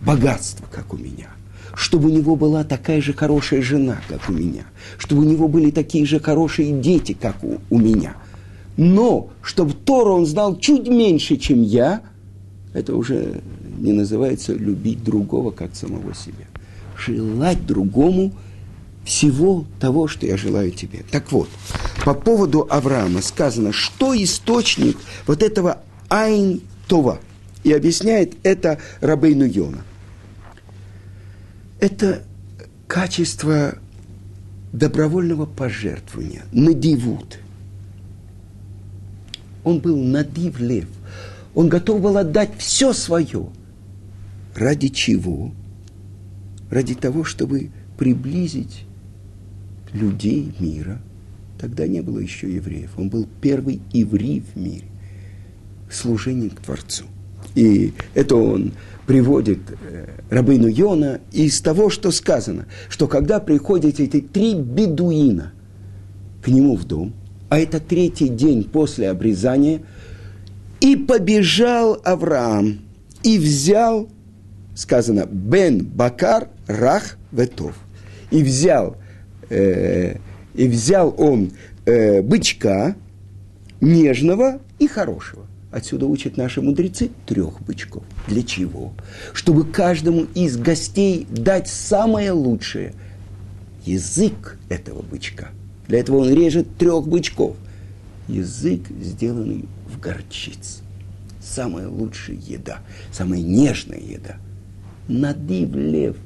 богатство, 0.00 0.66
как 0.70 0.92
у 0.92 0.98
меня, 0.98 1.28
чтобы 1.74 2.08
у 2.08 2.12
него 2.12 2.36
была 2.36 2.64
такая 2.64 3.00
же 3.00 3.12
хорошая 3.12 3.62
жена, 3.62 4.00
как 4.08 4.28
у 4.28 4.32
меня, 4.32 4.64
чтобы 4.98 5.22
у 5.22 5.24
него 5.24 5.48
были 5.48 5.70
такие 5.70 6.04
же 6.06 6.20
хорошие 6.20 6.72
дети, 6.80 7.16
как 7.18 7.42
у, 7.42 7.58
у 7.70 7.78
меня, 7.78 8.16
но 8.76 9.30
чтобы 9.42 9.72
Тору 9.72 10.14
он 10.14 10.26
знал 10.26 10.58
чуть 10.58 10.88
меньше, 10.88 11.36
чем 11.36 11.62
я, 11.62 12.02
это 12.72 12.94
уже 12.94 13.40
не 13.78 13.92
называется 13.92 14.52
любить 14.52 15.02
другого, 15.02 15.50
как 15.50 15.74
самого 15.74 16.14
себя. 16.14 16.46
Желать 16.96 17.66
другому– 17.66 18.32
всего 19.04 19.64
того, 19.78 20.08
что 20.08 20.26
я 20.26 20.36
желаю 20.36 20.70
тебе. 20.70 21.04
Так 21.10 21.32
вот, 21.32 21.48
по 22.04 22.14
поводу 22.14 22.66
Авраама 22.70 23.22
сказано, 23.22 23.72
что 23.72 24.14
источник 24.14 24.96
вот 25.26 25.42
этого 25.42 25.78
Айн 26.08 26.60
Това. 26.86 27.18
И 27.62 27.72
объясняет 27.72 28.34
это 28.42 28.78
Рабейну 29.00 29.44
Йона. 29.44 29.84
Это 31.80 32.22
качество 32.86 33.78
добровольного 34.72 35.46
пожертвования, 35.46 36.42
надивут. 36.52 37.38
Он 39.64 39.80
был 39.80 39.96
надив 39.96 40.60
лев. 40.60 40.88
Он 41.54 41.68
готов 41.68 42.02
был 42.02 42.16
отдать 42.16 42.50
все 42.58 42.92
свое. 42.92 43.48
Ради 44.54 44.88
чего? 44.88 45.52
Ради 46.70 46.94
того, 46.94 47.24
чтобы 47.24 47.70
приблизить 47.98 48.84
людей 49.92 50.54
мира. 50.58 51.00
Тогда 51.58 51.86
не 51.86 52.00
было 52.00 52.18
еще 52.18 52.52
евреев. 52.52 52.90
Он 52.96 53.08
был 53.08 53.26
первый 53.40 53.80
еврей 53.92 54.42
в 54.42 54.58
мире. 54.58 54.86
Служением 55.90 56.50
к 56.50 56.60
Творцу. 56.60 57.04
И 57.54 57.92
это 58.14 58.36
он 58.36 58.72
приводит 59.06 59.58
э, 59.70 60.06
рабыну 60.30 60.68
Йона 60.68 61.20
из 61.32 61.60
того, 61.60 61.90
что 61.90 62.10
сказано, 62.10 62.66
что 62.88 63.08
когда 63.08 63.40
приходят 63.40 63.98
эти 63.98 64.20
три 64.20 64.54
бедуина 64.54 65.52
к 66.42 66.48
нему 66.48 66.76
в 66.76 66.84
дом, 66.84 67.12
а 67.48 67.58
это 67.58 67.80
третий 67.80 68.28
день 68.28 68.64
после 68.64 69.10
обрезания, 69.10 69.82
и 70.80 70.96
побежал 70.96 72.00
Авраам, 72.04 72.80
и 73.22 73.38
взял, 73.38 74.08
сказано, 74.74 75.26
Бен 75.26 75.84
Бакар 75.84 76.48
Рах 76.66 77.18
Ветов, 77.32 77.74
и 78.30 78.42
взял 78.42 78.96
э, 79.50 80.16
и 80.54 80.68
взял 80.68 81.14
он 81.18 81.52
э, 81.84 82.22
бычка 82.22 82.94
нежного 83.80 84.60
и 84.78 84.86
хорошего. 84.86 85.46
Отсюда 85.70 86.06
учат 86.06 86.36
наши 86.36 86.60
мудрецы 86.60 87.10
трех 87.26 87.62
бычков. 87.62 88.02
Для 88.26 88.42
чего? 88.42 88.92
Чтобы 89.32 89.64
каждому 89.64 90.26
из 90.34 90.56
гостей 90.56 91.26
дать 91.30 91.68
самое 91.68 92.32
лучшее. 92.32 92.94
Язык 93.84 94.58
этого 94.68 95.02
бычка. 95.02 95.50
Для 95.86 96.00
этого 96.00 96.18
он 96.18 96.34
режет 96.34 96.76
трех 96.76 97.06
бычков. 97.06 97.56
Язык, 98.26 98.82
сделанный 99.00 99.66
в 99.88 100.00
горчице. 100.00 100.82
Самая 101.40 101.88
лучшая 101.88 102.36
еда, 102.36 102.80
самая 103.12 103.40
нежная 103.40 104.00
еда. 104.00 104.36
Надив 105.08 105.74
лев. 105.74 106.16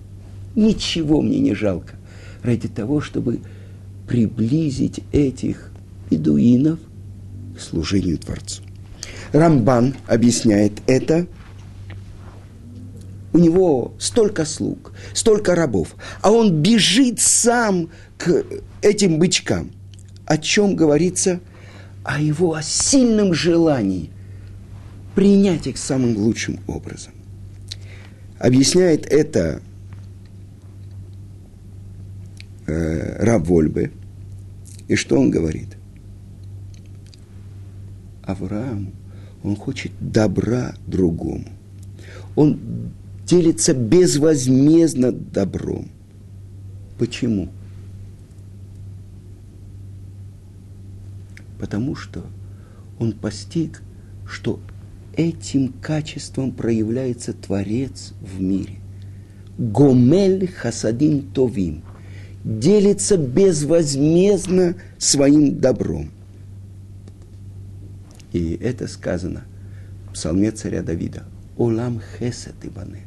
Ничего 0.54 1.20
мне 1.20 1.38
не 1.38 1.54
жалко 1.54 1.94
ради 2.42 2.68
того, 2.68 3.00
чтобы 3.00 3.40
приблизить 4.09 5.00
этих 5.12 5.70
бедуинов 6.11 6.78
к 7.57 7.61
служению 7.61 8.18
Творцу. 8.18 8.62
Рамбан 9.35 9.97
объясняет 10.07 10.81
это. 10.87 11.27
У 13.33 13.38
него 13.38 13.92
столько 13.99 14.44
слуг, 14.44 14.92
столько 15.12 15.57
рабов, 15.57 15.97
а 16.20 16.31
он 16.31 16.62
бежит 16.62 17.18
сам 17.18 17.90
к 18.16 18.44
этим 18.81 19.18
бычкам. 19.18 19.73
О 20.25 20.38
чем 20.38 20.77
говорится? 20.77 21.40
О 22.05 22.20
его 22.20 22.57
сильном 22.62 23.35
желании 23.35 24.11
принять 25.16 25.66
их 25.66 25.79
самым 25.79 26.16
лучшим 26.16 26.61
образом. 26.68 27.12
Объясняет 28.38 29.05
это 29.07 29.61
э, 32.68 33.25
раб 33.25 33.49
Вольбе. 33.49 33.90
И 34.87 34.94
что 34.94 35.18
он 35.18 35.33
говорит? 35.33 35.77
Авраам, 38.23 38.92
он 39.44 39.57
хочет 39.57 39.92
добра 40.00 40.74
другому. 40.87 41.44
Он 42.35 42.59
делится 43.24 43.74
безвозмездно 43.74 45.12
добром. 45.12 45.88
Почему? 46.98 47.48
Потому 51.61 51.94
что 51.94 52.24
он 52.98 53.12
постиг, 53.12 53.83
что 54.26 54.59
этим 55.16 55.72
качеством 55.80 56.50
проявляется 56.50 57.33
Творец 57.33 58.14
в 58.20 58.40
мире. 58.40 58.80
Гомель 59.59 60.48
хасадим 60.48 61.22
товим– 61.33 61.83
делится 62.44 63.16
безвозмездно 63.16 64.76
своим 64.98 65.59
добром. 65.59 66.11
И 68.35 68.59
это 68.61 68.88
сказано 68.88 69.44
в 70.09 70.14
псалме 70.14 70.51
царя 70.51 70.83
Давида. 70.83 71.23
Олам 71.57 72.03
хесет 72.18 72.57
ибане. 72.64 73.03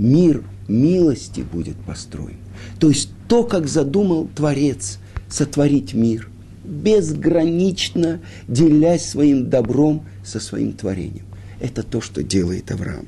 Мир 0.00 0.42
милости 0.66 1.42
будет 1.42 1.76
построен. 1.76 2.38
То 2.80 2.88
есть 2.88 3.10
то, 3.28 3.44
как 3.44 3.68
задумал 3.68 4.28
Творец 4.34 4.98
сотворить 5.28 5.94
мир, 5.94 6.28
безгранично 6.64 8.20
делясь 8.48 9.06
своим 9.06 9.48
добром 9.48 10.04
со 10.24 10.40
своим 10.40 10.72
творением. 10.72 11.26
Это 11.60 11.84
то, 11.84 12.00
что 12.00 12.24
делает 12.24 12.72
Авраам. 12.72 13.06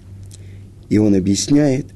И 0.88 0.98
он 0.98 1.16
объясняет, 1.16 1.86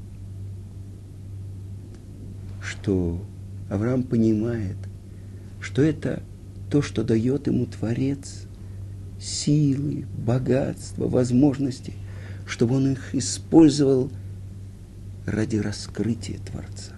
что 2.61 3.23
Авраам 3.69 4.03
понимает, 4.03 4.77
что 5.61 5.81
это 5.81 6.25
то, 6.71 6.83
что 6.83 7.05
дает 7.05 7.47
ему 7.47 7.67
Творец, 7.67 8.49
силы, 9.21 10.07
богатство, 10.17 11.07
возможности, 11.07 11.93
чтобы 12.47 12.77
он 12.77 12.93
их 12.93 13.15
использовал 13.15 14.11
ради 15.27 15.57
раскрытия 15.57 16.39
Творца. 16.39 16.93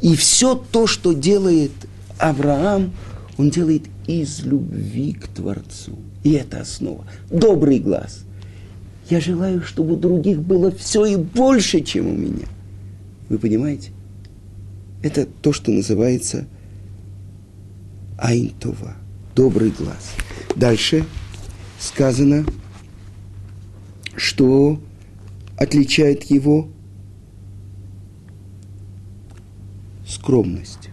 И 0.00 0.14
все 0.16 0.54
то, 0.54 0.86
что 0.86 1.12
делает 1.12 1.72
Авраам, 2.18 2.92
он 3.36 3.50
делает 3.50 3.84
из 4.06 4.40
любви 4.44 5.12
к 5.12 5.28
Творцу. 5.28 5.98
И 6.24 6.32
это 6.32 6.60
основа. 6.60 7.06
Добрый 7.30 7.78
глаз. 7.78 8.24
Я 9.08 9.20
желаю, 9.20 9.62
чтобы 9.62 9.94
у 9.94 9.96
других 9.96 10.40
было 10.40 10.70
все 10.70 11.06
и 11.06 11.16
больше, 11.16 11.80
чем 11.80 12.08
у 12.08 12.12
меня. 12.12 12.46
Вы 13.28 13.38
понимаете? 13.38 13.92
Это 15.02 15.26
то, 15.26 15.52
что 15.52 15.70
называется 15.70 16.46
Айнтова, 18.18 18.96
добрый 19.34 19.70
глаз. 19.70 20.14
Дальше 20.56 21.04
сказано, 21.78 22.44
что 24.16 24.80
отличает 25.56 26.24
его 26.24 26.68
скромность. 30.06 30.90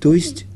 То 0.00 0.14
есть 0.14 0.46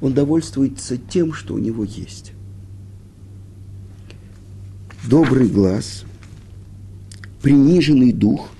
он 0.00 0.14
довольствуется 0.14 0.96
тем, 0.96 1.32
что 1.32 1.54
у 1.54 1.58
него 1.58 1.84
есть. 1.84 2.32
Добрый 5.08 5.48
глаз, 5.48 6.04
приниженный 7.42 8.12
дух– 8.12 8.50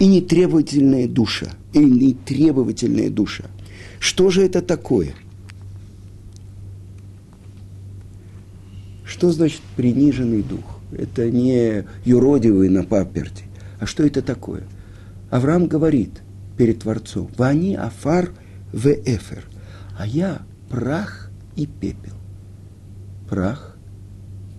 и 0.00 0.06
нетребовательная 0.06 1.06
душа, 1.06 1.52
и 1.72 1.78
нетребовательная 1.78 3.10
душа. 3.10 3.44
Что 4.00 4.30
же 4.30 4.42
это 4.42 4.62
такое? 4.62 5.14
Что 9.20 9.32
значит 9.32 9.60
приниженный 9.76 10.42
дух? 10.42 10.80
Это 10.92 11.30
не 11.30 11.84
юродивый 12.06 12.70
на 12.70 12.84
паперти. 12.84 13.44
А 13.78 13.84
что 13.84 14.02
это 14.02 14.22
такое? 14.22 14.62
Авраам 15.28 15.66
говорит 15.66 16.22
перед 16.56 16.78
Творцом, 16.78 17.28
«Вани 17.36 17.74
афар 17.74 18.30
в 18.72 18.86
эфер», 18.86 19.44
а 19.98 20.06
я 20.06 20.40
прах 20.70 21.30
и 21.54 21.66
пепел. 21.66 22.14
Прах, 23.28 23.76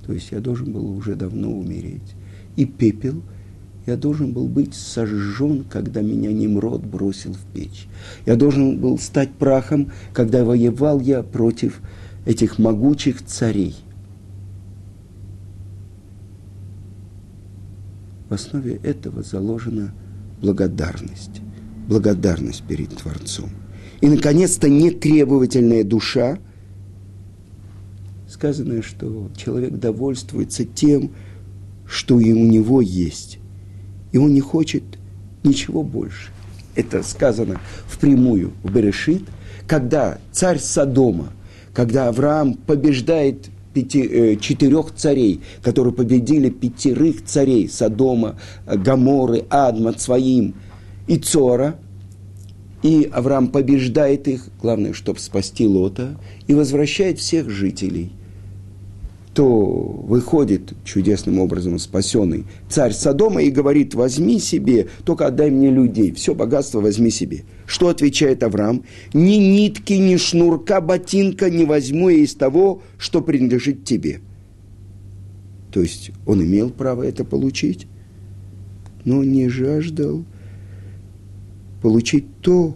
то 0.06 0.14
есть 0.14 0.30
я 0.30 0.40
должен 0.40 0.72
был 0.72 0.96
уже 0.96 1.16
давно 1.16 1.52
умереть, 1.52 2.14
и 2.56 2.66
пепел– 2.66 3.24
Я 3.88 3.98
должен 3.98 4.32
был 4.32 4.48
быть 4.48 4.76
сожжен, 4.76 5.64
когда 5.64 6.02
меня 6.02 6.32
Немрод 6.32 6.84
бросил 6.84 7.34
в 7.34 7.44
печь. 7.52 7.88
Я 8.28 8.36
должен 8.36 8.80
был 8.80 9.00
стать 9.00 9.32
прахом, 9.32 9.92
когда 10.14 10.46
воевал 10.46 11.00
я 11.00 11.24
против 11.24 11.82
этих 12.28 12.60
могучих 12.60 13.26
царей. 13.26 13.76
В 18.32 18.34
основе 18.34 18.80
этого 18.82 19.24
заложена 19.24 19.94
благодарность. 20.42 21.42
Благодарность 21.90 22.64
перед 22.64 22.88
Творцом. 22.96 23.50
И, 24.00 24.08
наконец-то, 24.08 24.70
нетребовательная 24.70 25.84
душа. 25.84 26.40
Сказано, 28.30 28.84
что 28.84 29.30
человек 29.36 29.74
довольствуется 29.74 30.64
тем, 30.64 31.12
что 31.86 32.22
и 32.22 32.32
у 32.32 32.46
него 32.46 32.80
есть. 32.80 33.38
И 34.14 34.18
он 34.18 34.34
не 34.34 34.40
хочет 34.40 34.84
ничего 35.44 35.84
больше. 35.84 36.32
Это 36.76 37.04
сказано 37.04 37.60
впрямую 37.86 38.54
в 38.64 38.74
Берешит, 38.74 39.24
когда 39.68 40.20
царь 40.32 40.60
Содома, 40.60 41.34
когда 41.74 42.08
Авраам 42.08 42.54
побеждает 42.54 43.50
пяти, 43.74 44.02
э, 44.02 44.36
четырех 44.38 44.94
царей, 44.96 45.42
которые 45.62 45.94
победили 45.94 46.50
пятерых 46.50 47.24
царей 47.26 47.70
Содома, 47.70 48.40
Гаморы, 48.66 49.46
Адма, 49.50 49.94
Цваим 49.94 50.56
и 51.08 51.18
Цора– 51.18 51.76
и 52.84 53.10
Авраам 53.12 53.50
побеждает 53.50 54.28
их, 54.28 54.48
главное, 54.62 54.94
чтобы 54.94 55.20
спасти 55.20 55.68
Лота, 55.68 56.18
и 56.48 56.54
возвращает 56.54 57.20
всех 57.20 57.50
жителей. 57.50 58.12
То 59.34 59.56
выходит 59.56 60.74
чудесным 60.84 61.40
образом 61.40 61.80
спасенный 61.80 62.46
царь 62.70 62.92
Содома 62.92 63.42
и 63.42 63.50
говорит, 63.50 63.94
возьми 63.94 64.40
себе, 64.40 64.90
только 65.06 65.28
отдай 65.28 65.50
мне 65.50 65.70
людей, 65.70 66.12
все 66.12 66.36
богатство 66.36 66.82
возьми 66.82 67.10
себе. 67.10 67.44
Что 67.66 67.88
отвечает 67.88 68.44
Авраам? 68.44 68.84
Ни 69.14 69.36
нитки, 69.36 69.94
ни 69.94 70.18
шнурка, 70.18 70.82
ботинка 70.82 71.50
не 71.50 71.64
возьму 71.64 72.10
я 72.10 72.18
из 72.18 72.36
того, 72.36 72.82
что 72.98 73.22
принадлежит 73.22 73.86
тебе. 73.86 74.20
То 75.72 75.80
есть 75.80 76.12
он 76.26 76.44
имел 76.44 76.70
право 76.70 77.04
это 77.04 77.24
получить, 77.24 77.88
но 79.06 79.24
не 79.24 79.48
жаждал 79.48 80.26
получить 81.82 82.26
то, 82.42 82.76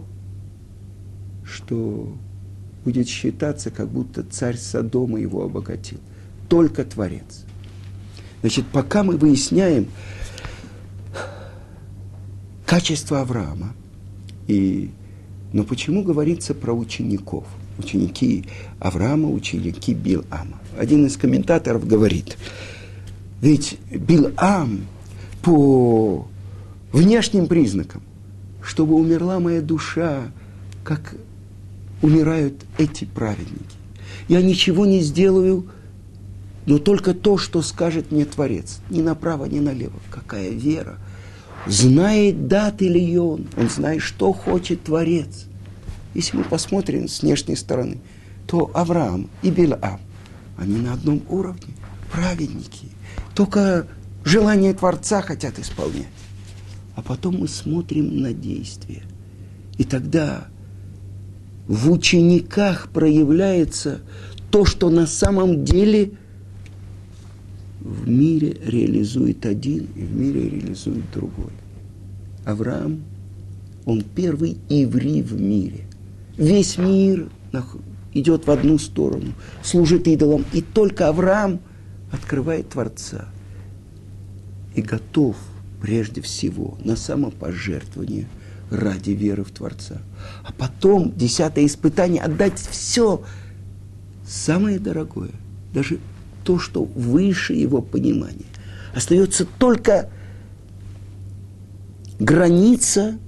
что 1.44 2.16
будет 2.84 3.08
считаться, 3.08 3.70
как 3.70 3.88
будто 3.88 4.22
царь 4.22 4.56
Содома 4.56 5.20
его 5.20 5.44
обогатил. 5.44 5.98
Только 6.48 6.84
Творец. 6.84 7.44
Значит, 8.40 8.66
пока 8.72 9.02
мы 9.02 9.16
выясняем 9.16 9.88
качество 12.64 13.20
Авраама, 13.20 13.74
и, 14.46 14.90
но 15.52 15.64
почему 15.64 16.02
говорится 16.02 16.54
про 16.54 16.72
учеников? 16.72 17.44
Ученики 17.78 18.46
Авраама, 18.78 19.30
ученики 19.30 19.92
Билама. 19.92 20.60
Один 20.78 21.06
из 21.06 21.16
комментаторов 21.16 21.86
говорит, 21.86 22.38
ведь 23.40 23.78
Билам 23.90 24.86
по 25.42 26.26
внешним 26.92 27.46
признакам– 27.46 28.02
чтобы 28.66 28.96
умерла 28.96 29.38
моя 29.38 29.62
душа, 29.62 30.32
как 30.82 31.14
умирают 32.02 32.64
эти 32.78 33.04
праведники. 33.04 33.76
Я 34.28 34.42
ничего 34.42 34.84
не 34.86 35.00
сделаю, 35.00 35.66
но 36.66 36.78
только 36.78 37.14
то, 37.14 37.38
что 37.38 37.62
скажет 37.62 38.10
мне 38.10 38.24
Творец. 38.24 38.80
Ни 38.90 39.00
направо, 39.00 39.46
ни 39.46 39.60
налево. 39.60 39.98
Какая 40.10 40.50
вера. 40.50 40.98
Знает 41.66 42.48
даты 42.48 42.88
ли 42.88 43.18
он, 43.18 43.46
он 43.56 43.68
знает, 43.70 44.02
что 44.02 44.32
хочет 44.32 44.84
Творец. 44.84 45.46
Если 46.14 46.36
мы 46.36 46.44
посмотрим 46.44 47.08
с 47.08 47.22
внешней 47.22 47.56
стороны, 47.56 47.98
то 48.46 48.70
Авраам 48.74 49.28
и 49.42 49.50
Билам, 49.50 50.00
они 50.56 50.76
на 50.76 50.92
одном 50.92 51.22
уровне, 51.28 51.74
праведники. 52.12 52.88
Только 53.34 53.86
желание 54.24 54.74
Творца 54.74 55.22
хотят 55.22 55.58
исполнять 55.58 56.06
а 56.96 57.02
потом 57.02 57.40
мы 57.40 57.46
смотрим 57.46 58.20
на 58.20 58.32
действие. 58.32 59.02
И 59.76 59.84
тогда 59.84 60.48
в 61.68 61.90
учениках 61.92 62.88
проявляется 62.88 64.00
то, 64.50 64.64
что 64.64 64.88
на 64.88 65.06
самом 65.06 65.64
деле 65.64 66.12
в 67.80 68.08
мире 68.08 68.56
реализует 68.64 69.46
один 69.46 69.88
и 69.94 70.02
в 70.02 70.14
мире 70.14 70.48
реализует 70.48 71.04
другой. 71.12 71.52
Авраам, 72.44 73.02
он 73.84 74.02
первый 74.02 74.58
иври 74.68 75.22
в 75.22 75.40
мире. 75.40 75.84
Весь 76.36 76.78
мир 76.78 77.28
идет 78.12 78.46
в 78.46 78.50
одну 78.50 78.78
сторону, 78.78 79.32
служит 79.62 80.08
идолам, 80.08 80.44
и 80.52 80.62
только 80.62 81.08
Авраам 81.08 81.60
открывает 82.10 82.70
Творца 82.70 83.26
и 84.74 84.82
готов– 84.82 85.36
прежде 85.80 86.20
всего 86.20 86.76
на 86.82 86.96
самопожертвование 86.96 88.26
ради 88.70 89.10
веры 89.10 89.44
в 89.44 89.50
Творца. 89.50 90.02
А 90.42 90.52
потом, 90.52 91.12
десятое 91.16 91.66
испытание, 91.66 92.22
отдать 92.22 92.58
все 92.58 93.22
самое 94.26 94.78
дорогое, 94.78 95.30
даже 95.72 96.00
то, 96.46 96.58
что 96.58 96.84
выше 96.84 97.52
его 97.52 97.82
понимания. 97.82 98.46
Остается 98.94 99.44
только 99.58 100.08
граница 102.18 103.18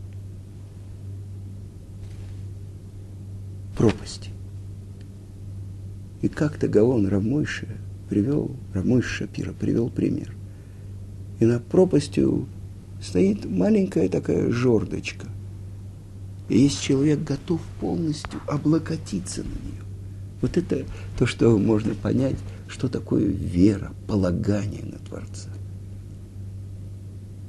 пропасти. 3.77 4.31
И 6.23 6.29
как-то 6.29 6.69
Гаон 6.69 7.09
Рамойша 7.09 7.67
привел, 8.09 8.57
Рамойша 8.73 9.09
Шапира 9.09 9.53
привел 9.53 9.91
пример 9.91 10.33
и 11.41 11.45
над 11.45 11.65
пропастью 11.67 12.47
стоит 13.01 13.45
маленькая 13.45 14.09
такая 14.09 14.51
жердочка. 14.51 15.27
И 16.49 16.59
если 16.59 16.83
человек 16.83 17.23
готов 17.23 17.61
полностью 17.81 18.41
облокотиться 18.47 19.43
на 19.43 19.49
нее, 19.49 19.83
вот 20.41 20.57
это 20.57 20.85
то, 21.19 21.27
что 21.27 21.57
можно 21.59 21.95
понять, 21.95 22.37
что 22.69 22.89
такое 22.89 23.25
вера, 23.25 23.93
полагание 24.07 24.85
на 24.85 24.99
Творца. 24.99 25.51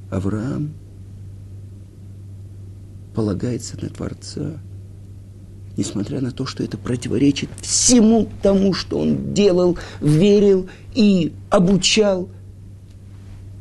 Авраам 0.09 0.73
полагается 3.13 3.77
на 3.81 3.89
Творца, 3.89 4.59
несмотря 5.77 6.21
на 6.21 6.31
то, 6.31 6.45
что 6.45 6.63
это 6.63 6.77
противоречит 6.77 7.49
всему 7.61 8.27
тому, 8.41 8.73
что 8.73 8.99
он 8.99 9.33
делал, 9.33 9.77
верил 10.01 10.67
и 10.95 11.33
обучал– 11.49 12.29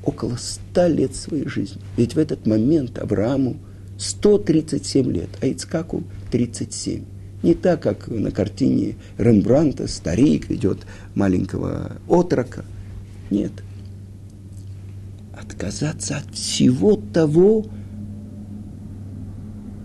около 0.08 0.36
ста 0.36 0.88
лет 0.88 1.14
своей 1.14 1.46
жизни. 1.46 1.80
Ведь 1.96 2.14
в 2.14 2.18
этот 2.18 2.46
момент 2.46 2.98
Аврааму 2.98 3.58
137 3.98 5.12
лет, 5.12 5.28
а 5.42 5.46
Ицкаку 5.46 6.02
37. 6.30 7.04
Не 7.42 7.54
так, 7.54 7.82
как 7.82 8.08
на 8.08 8.30
картине 8.30 8.96
Рембранта 9.16 9.86
старик 9.86 10.48
ведет 10.48 10.78
маленького 11.14 11.98
отрока. 12.08 12.64
Нет. 13.30 13.52
Отказаться 15.32 16.16
от 16.16 16.34
всего 16.34 16.96
того, 16.96 17.66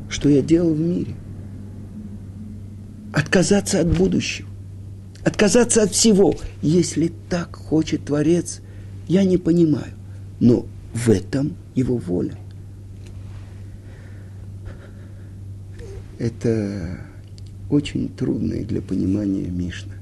что 0.09 0.29
я 0.29 0.41
делал 0.41 0.73
в 0.73 0.79
мире. 0.79 1.13
Отказаться 3.13 3.79
от 3.81 3.95
будущего. 3.95 4.49
Отказаться 5.23 5.83
от 5.83 5.91
всего. 5.91 6.35
Если 6.61 7.11
так 7.29 7.55
хочет 7.55 8.05
Творец, 8.05 8.61
я 9.07 9.23
не 9.23 9.37
понимаю. 9.37 9.93
Но 10.39 10.65
в 10.93 11.09
этом 11.09 11.55
его 11.75 11.97
воля. 11.97 12.37
Это 16.17 16.99
очень 17.73 18.07
трудное 18.07 18.63
для 18.63 18.81
понимания 18.81 19.49
Мишна. 19.49 19.93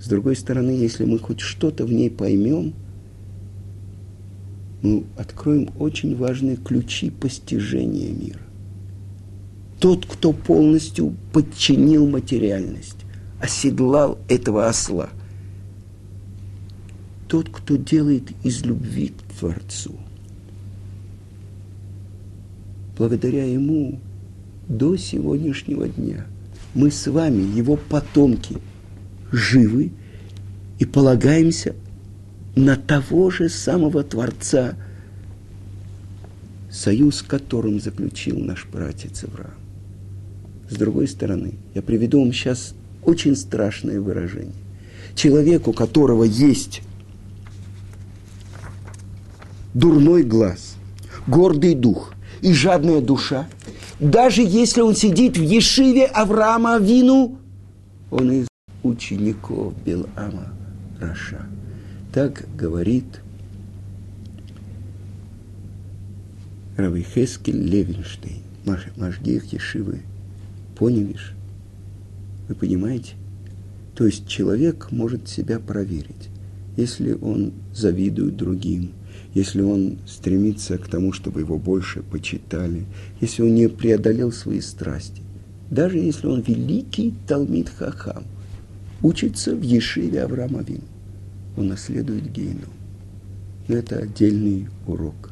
С 0.00 0.08
другой 0.08 0.36
стороны, 0.36 0.70
если 0.70 1.04
мы 1.04 1.18
хоть 1.18 1.40
что-то 1.40 1.84
в 1.84 1.92
ней 1.92 2.10
поймем, 2.10 2.74
мы 4.82 5.04
откроем 5.16 5.70
очень 5.78 6.16
важные 6.16 6.56
ключи 6.56 7.10
постижения 7.10 8.12
мира. 8.12 8.40
Тот, 9.80 10.06
кто 10.06 10.32
полностью 10.32 11.14
подчинил 11.32 12.08
материальность, 12.08 12.98
оседлал 13.40 14.18
этого 14.28 14.68
осла. 14.68 15.08
Тот, 17.26 17.48
кто 17.48 17.76
делает 17.76 18.30
из 18.44 18.64
любви 18.64 19.12
Творцу. 19.38 19.94
Благодаря 22.96 23.44
Ему 23.44 24.00
до 24.68 24.96
сегодняшнего 24.96 25.88
дня 25.88 26.26
мы 26.78 26.92
с 26.92 27.08
вами, 27.08 27.42
Его 27.56 27.76
потомки, 27.76 28.58
живы 29.32 29.90
и 30.78 30.84
полагаемся 30.84 31.74
на 32.54 32.76
того 32.76 33.30
же 33.30 33.48
самого 33.48 34.04
Творца, 34.04 34.76
союз, 36.70 37.22
которым 37.22 37.80
заключил 37.80 38.38
наш 38.38 38.64
братец 38.66 39.24
Авраам. 39.24 39.54
С 40.70 40.76
другой 40.76 41.08
стороны, 41.08 41.54
я 41.74 41.82
приведу 41.82 42.20
вам 42.20 42.32
сейчас 42.32 42.74
очень 43.02 43.34
страшное 43.34 44.00
выражение. 44.00 44.54
Человек, 45.16 45.66
у 45.66 45.72
которого 45.72 46.22
есть 46.22 46.82
дурной 49.74 50.22
глаз, 50.22 50.76
гордый 51.26 51.74
дух 51.74 52.14
и 52.40 52.52
жадная 52.52 53.00
душа, 53.00 53.48
даже 54.00 54.42
если 54.42 54.80
он 54.80 54.94
сидит 54.94 55.36
в 55.36 55.42
Ешиве 55.42 56.06
Авраама 56.06 56.78
Вину, 56.78 57.38
он 58.10 58.30
из 58.30 58.48
учеников 58.82 59.74
Белама 59.84 60.52
Раша. 61.00 61.46
Так 62.12 62.46
говорит 62.56 63.20
Рави 66.76 67.02
Хескель 67.02 67.60
Левинштейн, 67.60 68.42
Машгих 68.96 69.52
Ешивы. 69.52 70.02
Поневиш. 70.78 71.34
Вы 72.48 72.54
понимаете? 72.54 73.14
То 73.96 74.06
есть 74.06 74.28
человек 74.28 74.92
может 74.92 75.28
себя 75.28 75.58
проверить. 75.58 76.28
Если 76.76 77.14
он 77.14 77.52
завидует 77.74 78.36
другим, 78.36 78.92
если 79.34 79.62
он 79.62 79.98
стремится 80.06 80.78
к 80.78 80.88
тому, 80.88 81.12
чтобы 81.12 81.40
его 81.40 81.58
больше 81.58 82.02
почитали, 82.02 82.86
если 83.20 83.42
он 83.42 83.54
не 83.54 83.68
преодолел 83.68 84.32
свои 84.32 84.60
страсти, 84.60 85.22
даже 85.70 85.98
если 85.98 86.26
он 86.26 86.40
великий 86.40 87.14
Талмит 87.26 87.68
Хахам, 87.68 88.24
учится 89.02 89.54
в 89.54 89.62
Ешиве 89.62 90.22
Авраама 90.22 90.62
Вин, 90.62 90.82
он 91.56 91.68
наследует 91.68 92.32
Гейну. 92.32 92.68
Но 93.68 93.76
это 93.76 93.98
отдельный 93.98 94.68
урок. 94.86 95.30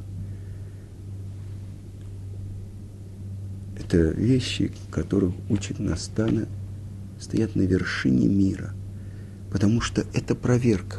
Это 3.78 3.98
вещи, 3.98 4.72
которых 4.90 5.32
учит 5.48 5.78
Настана, 5.78 6.46
стоят 7.18 7.54
на 7.56 7.62
вершине 7.62 8.26
мира, 8.26 8.74
потому 9.50 9.80
что 9.80 10.04
это 10.12 10.34
проверка. 10.34 10.98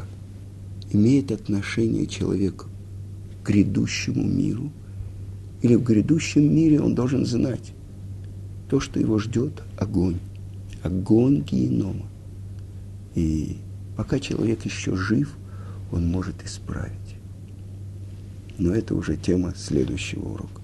Имеет 0.90 1.30
отношение 1.30 2.06
человек 2.06 2.66
грядущему 3.48 4.22
миру, 4.22 4.70
или 5.62 5.74
в 5.74 5.82
грядущем 5.82 6.54
мире 6.54 6.80
он 6.80 6.94
должен 6.94 7.24
знать 7.24 7.72
то, 8.68 8.78
что 8.78 9.00
его 9.00 9.18
ждет 9.18 9.62
огонь, 9.78 10.18
огонь 10.82 11.42
генома. 11.42 12.06
И 13.14 13.56
пока 13.96 14.18
человек 14.20 14.64
еще 14.66 14.94
жив, 14.94 15.34
он 15.90 16.06
может 16.06 16.44
исправить. 16.44 17.16
Но 18.58 18.74
это 18.74 18.94
уже 18.94 19.16
тема 19.16 19.54
следующего 19.56 20.28
урока. 20.28 20.57